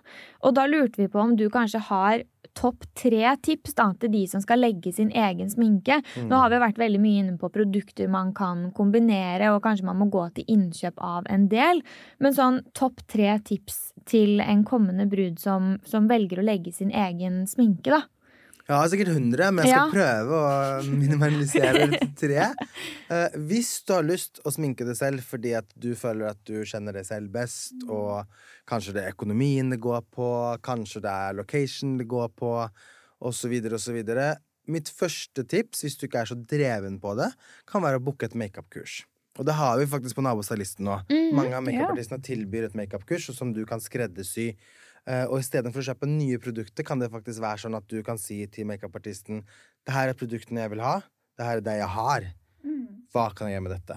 Og 0.46 0.54
da 0.54 0.66
lurte 0.70 0.96
vi 1.02 1.08
på 1.08 1.18
om 1.20 1.34
du 1.36 1.48
kanskje 1.50 1.80
har 1.88 2.22
topp 2.54 2.84
tre 2.98 3.34
tips 3.42 3.74
da, 3.78 3.92
til 4.00 4.10
de 4.10 4.22
som 4.26 4.40
skal 4.42 4.58
legge 4.62 4.92
sin 4.94 5.10
egen 5.10 5.50
sminke. 5.50 6.00
Nå 6.30 6.38
har 6.40 6.50
vi 6.50 6.62
vært 6.62 6.78
veldig 6.78 7.00
mye 7.02 7.20
inne 7.24 7.38
på 7.38 7.50
produkter 7.52 8.08
man 8.10 8.32
kan 8.34 8.70
kombinere, 8.72 9.50
og 9.54 9.62
kanskje 9.62 9.84
man 9.86 9.98
må 9.98 10.08
gå 10.10 10.24
til 10.34 10.44
innkjøp 10.48 10.94
av 10.98 11.26
en 11.30 11.48
del. 11.48 11.82
Men 12.18 12.32
sånn 12.34 12.62
topp 12.74 13.02
tre 13.08 13.36
tips 13.44 13.92
til 14.06 14.40
en 14.40 14.64
kommende 14.64 15.06
brud 15.10 15.38
som, 15.38 15.76
som 15.84 16.08
velger 16.08 16.38
å 16.40 16.46
legge 16.46 16.72
sin 16.72 16.90
egen 16.90 17.46
sminke, 17.46 17.90
da. 17.90 18.02
Jeg 18.70 18.78
har 18.78 18.90
sikkert 18.92 19.09
100, 19.11 19.48
men 19.50 19.66
jeg 19.66 19.72
skal 19.74 19.88
Ja. 19.88 19.94
prøve 19.96 20.37
å 20.38 20.83
minimalisere 20.87 21.87
det 21.90 21.98
til 22.04 22.12
tre. 22.20 22.44
Uh, 23.11 23.26
hvis 23.50 23.72
du 23.83 23.96
har 23.96 24.06
lyst 24.06 24.38
å 24.46 24.52
sminke 24.54 24.87
deg 24.87 24.94
selv 24.94 25.24
fordi 25.26 25.56
at 25.59 25.66
du 25.74 25.88
føler 25.98 26.30
at 26.30 26.38
du 26.46 26.61
kjenner 26.62 26.94
deg 26.94 27.09
selv 27.09 27.33
best, 27.35 27.74
og 27.90 28.30
kanskje 28.70 28.94
det 28.94 29.02
er 29.02 29.16
økonomien 29.16 29.74
det 29.74 29.80
går 29.83 30.06
på, 30.14 30.30
kanskje 30.62 31.02
det 31.02 31.11
er 31.11 31.35
location 31.40 31.96
det 31.98 32.06
går 32.11 32.30
på, 32.38 32.54
osv., 33.26 33.59
osv. 33.74 33.98
Mitt 34.70 34.90
første 34.94 35.42
tips, 35.50 35.83
hvis 35.83 35.98
du 35.98 36.06
ikke 36.06 36.22
er 36.22 36.30
så 36.30 36.38
dreven 36.38 37.00
på 37.02 37.16
det, 37.18 37.33
kan 37.66 37.83
være 37.83 37.98
å 37.98 38.04
booke 38.06 38.28
et 38.30 38.38
makeupkurs. 38.38 39.00
Og 39.38 39.46
det 39.46 39.54
har 39.59 39.78
vi 39.80 39.88
faktisk 39.90 40.18
på 40.18 40.22
Nabostylisten 40.22 40.87
nå. 40.87 41.00
Mange 41.35 41.56
av 41.59 41.64
makeupartistene 41.66 42.22
tilbyr 42.22 42.68
et 42.68 42.78
makeupkurs 42.78 43.33
som 43.35 43.50
du 43.56 43.64
kan 43.66 43.83
skreddersy. 43.83 44.52
Eh, 45.08 45.24
og 45.26 45.38
istedenfor 45.40 45.80
å 45.82 45.86
kjøpe 45.90 46.08
nye 46.10 46.38
produkter, 46.42 46.84
kan 46.86 47.00
det 47.00 47.10
faktisk 47.12 47.40
være 47.40 47.64
sånn 47.64 47.76
at 47.78 47.86
du 47.88 48.02
kan 48.06 48.18
si 48.20 48.42
til 48.52 48.68
makeupartisten 48.68 49.44
Det 49.86 49.94
her 49.94 50.10
er 50.12 50.18
produktene 50.18 50.60
jeg 50.60 50.70
vil 50.74 50.84
ha. 50.84 51.00
Det 51.38 51.46
her 51.46 51.56
er 51.60 51.64
det 51.64 51.76
jeg 51.80 51.88
har. 51.96 52.26
Hva 53.14 53.30
kan 53.34 53.48
jeg 53.48 53.56
gjøre 53.56 53.64
med 53.64 53.72
dette? 53.78 53.96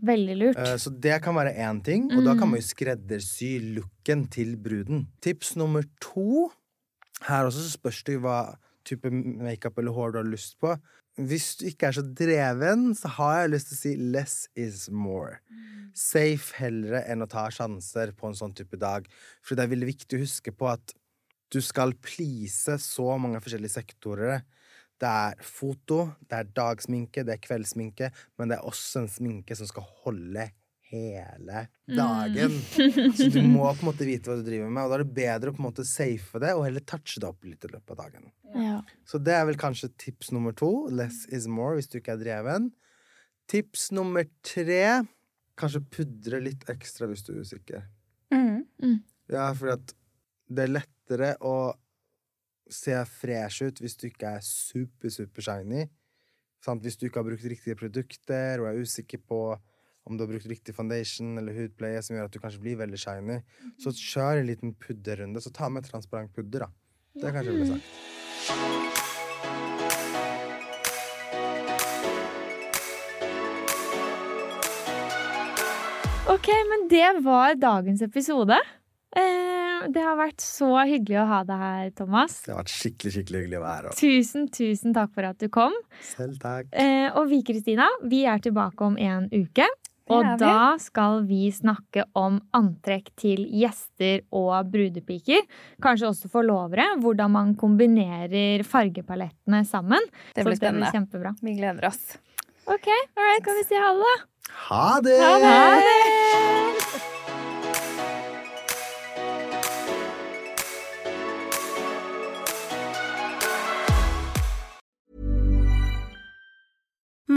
Veldig 0.00 0.36
lurt. 0.40 0.56
Eh, 0.56 0.76
Så 0.80 0.90
det 0.98 1.18
kan 1.22 1.36
være 1.36 1.52
én 1.60 1.82
ting, 1.84 2.08
og 2.16 2.24
da 2.24 2.32
kan 2.38 2.48
man 2.48 2.60
jo 2.60 2.66
skreddersy 2.70 3.58
looken 3.76 4.24
til 4.32 4.56
bruden. 4.56 5.06
Tips 5.20 5.56
nummer 5.56 5.84
to 6.00 6.50
Her 7.28 7.44
også 7.44 7.66
spørs 7.68 8.02
det 8.08 8.14
hva 8.24 8.56
type 8.88 9.10
makeup 9.12 9.76
eller 9.76 9.92
hår 9.92 10.12
du 10.14 10.18
har 10.22 10.24
lyst 10.24 10.54
på. 10.58 10.72
Hvis 11.20 11.52
du 11.60 11.66
ikke 11.68 11.90
er 11.90 11.96
så 11.98 12.02
dreven, 12.02 12.94
så 12.96 13.10
har 13.18 13.42
jeg 13.42 13.50
lyst 13.52 13.70
til 13.70 13.76
å 13.76 13.80
si 13.80 13.90
less 14.14 14.36
is 14.56 14.86
more. 14.88 15.40
Safe 15.96 16.54
heller 16.56 17.02
enn 17.02 17.24
å 17.24 17.28
ta 17.28 17.44
sjanser 17.52 18.14
på 18.16 18.30
en 18.30 18.38
sånn 18.38 18.54
type 18.56 18.78
dag. 18.80 19.08
For 19.44 19.58
det 19.58 19.66
er 19.66 19.72
veldig 19.74 19.90
viktig 19.90 20.16
å 20.16 20.22
huske 20.22 20.54
på 20.54 20.70
at 20.70 20.94
du 21.52 21.58
skal 21.64 21.92
please 22.00 22.78
så 22.80 23.18
mange 23.20 23.42
forskjellige 23.42 23.74
sektorer. 23.74 24.46
Det 25.00 25.10
er 25.10 25.44
foto, 25.44 26.06
det 26.28 26.38
er 26.38 26.54
dagsminke, 26.56 27.24
det 27.26 27.36
er 27.36 27.44
kveldssminke, 27.44 28.10
men 28.38 28.52
det 28.52 28.58
er 28.58 28.70
også 28.70 29.02
en 29.02 29.12
sminke 29.12 29.56
som 29.58 29.68
skal 29.68 29.84
holde 30.04 30.48
hele 30.90 31.64
dagen. 31.86 32.56
Så 33.16 33.28
du 33.32 33.40
må 33.46 33.64
på 33.68 33.84
en 33.84 33.88
måte 33.90 34.08
vite 34.08 34.30
hva 34.30 34.38
du 34.40 34.44
driver 34.46 34.70
med, 34.70 34.82
og 34.84 34.92
da 34.92 34.98
er 34.98 35.04
det 35.04 35.16
bedre 35.16 35.52
å 35.52 35.56
på 35.56 35.62
en 35.62 35.68
måte 35.68 35.86
safe 35.88 36.42
det 36.42 36.52
og 36.56 36.64
heller 36.66 36.84
touche 36.88 37.22
det 37.22 37.28
opp 37.30 37.46
litt 37.46 37.66
i 37.66 37.70
løpet 37.72 37.94
av 37.94 38.00
dagen. 38.02 38.28
Ja. 38.56 38.80
Så 39.06 39.20
det 39.22 39.36
er 39.36 39.46
vel 39.48 39.58
kanskje 39.60 39.92
tips 40.00 40.32
nummer 40.34 40.56
to. 40.56 40.70
Less 40.90 41.22
is 41.30 41.48
more 41.50 41.78
hvis 41.78 41.90
du 41.90 42.00
ikke 42.00 42.16
er 42.16 42.24
dreven. 42.24 42.70
Tips 43.50 43.90
nummer 43.94 44.26
tre 44.46 44.82
kanskje 45.60 45.84
pudre 45.92 46.40
litt 46.42 46.66
ekstra 46.72 47.08
hvis 47.10 47.24
du 47.26 47.34
er 47.34 47.44
usikker. 47.44 47.86
Mm. 48.34 49.00
Ja, 49.30 49.50
fordi 49.54 49.76
at 49.76 49.94
det 50.50 50.66
er 50.66 50.74
lettere 50.74 51.30
å 51.46 51.56
se 52.70 52.94
fresh 53.10 53.66
ut 53.66 53.80
hvis 53.82 53.96
du 53.98 54.06
ikke 54.08 54.36
er 54.38 54.44
super, 54.46 55.10
super 55.12 55.44
shiny. 55.44 55.86
Sant? 56.64 56.82
Hvis 56.84 56.98
du 57.00 57.06
ikke 57.08 57.22
har 57.22 57.28
brukt 57.28 57.46
riktige 57.48 57.78
produkter 57.78 58.62
og 58.62 58.70
er 58.70 58.80
usikker 58.84 59.22
på 59.26 59.40
om 60.10 60.18
du 60.18 60.24
har 60.24 60.32
brukt 60.32 60.50
riktig 60.50 60.74
foundation 60.74 61.38
eller 61.38 61.54
hudpleie 61.54 62.02
som 62.02 62.16
gjør 62.16 62.26
at 62.26 62.34
du 62.34 62.40
kanskje 62.42 62.62
blir 62.64 62.80
veldig 62.80 62.98
shiny, 62.98 63.38
så 63.80 63.94
kjør 63.94 64.42
en 64.42 64.50
liten 64.50 64.74
pudderrunde. 64.74 65.42
Så 65.42 65.54
ta 65.54 65.70
med 65.70 65.86
transparent 65.86 66.34
pudder, 66.34 66.66
da. 66.66 66.70
Det 67.14 67.26
er 67.28 67.34
kanskje 67.36 67.52
det 67.52 67.58
ville 67.60 67.72
sagt. 67.78 67.86
Ok, 76.30 76.46
men 76.70 76.86
det 76.90 77.08
var 77.24 77.56
dagens 77.58 78.02
episode. 78.06 78.58
Eh, 79.18 79.88
det 79.90 80.02
har 80.04 80.14
vært 80.18 80.42
så 80.44 80.68
hyggelig 80.86 81.18
å 81.18 81.26
ha 81.26 81.40
deg 81.48 81.62
her, 81.64 81.90
Thomas. 81.98 82.36
Det 82.44 82.52
har 82.52 82.60
vært 82.60 82.70
skikkelig 82.70 83.12
skikkelig 83.16 83.40
hyggelig 83.42 83.58
å 83.58 83.62
være 83.64 83.90
her. 83.90 83.98
Tusen, 83.98 84.46
tusen 84.54 84.94
takk 84.94 85.10
for 85.16 85.26
at 85.26 85.40
du 85.42 85.48
kom. 85.52 85.74
Selv 86.12 86.38
takk. 86.42 86.70
Eh, 86.70 87.08
og 87.18 87.26
vi, 87.32 87.40
Kristina, 87.46 87.88
vi 88.06 88.22
er 88.30 88.42
tilbake 88.44 88.86
om 88.86 88.98
en 89.00 89.26
uke. 89.34 89.66
Og 90.10 90.40
da 90.40 90.76
skal 90.82 91.22
vi 91.28 91.50
snakke 91.54 92.04
om 92.18 92.40
antrekk 92.56 93.12
til 93.20 93.44
gjester 93.60 94.24
og 94.34 94.70
brudepiker. 94.72 95.44
Kanskje 95.82 96.10
også 96.10 96.30
forlovere. 96.32 96.88
Hvordan 97.02 97.34
man 97.36 97.54
kombinerer 97.60 98.64
fargepalettene 98.66 99.62
sammen. 99.68 100.02
Det 100.34 100.44
blir 100.46 100.58
spennende. 100.58 100.86
det 100.86 100.90
blir 100.90 100.98
kjempebra. 100.98 101.34
Vi 101.42 101.56
gleder 101.58 101.90
oss. 101.92 102.18
Ok, 102.70 102.86
all 102.86 103.24
right, 103.26 103.42
skal 103.42 103.62
vi 103.62 103.68
si 103.70 103.80
ha 103.82 103.94
det? 103.98 104.16
Ha 104.70 104.88
det! 105.04 105.20
Ha 105.22 105.38
det! 105.46 106.59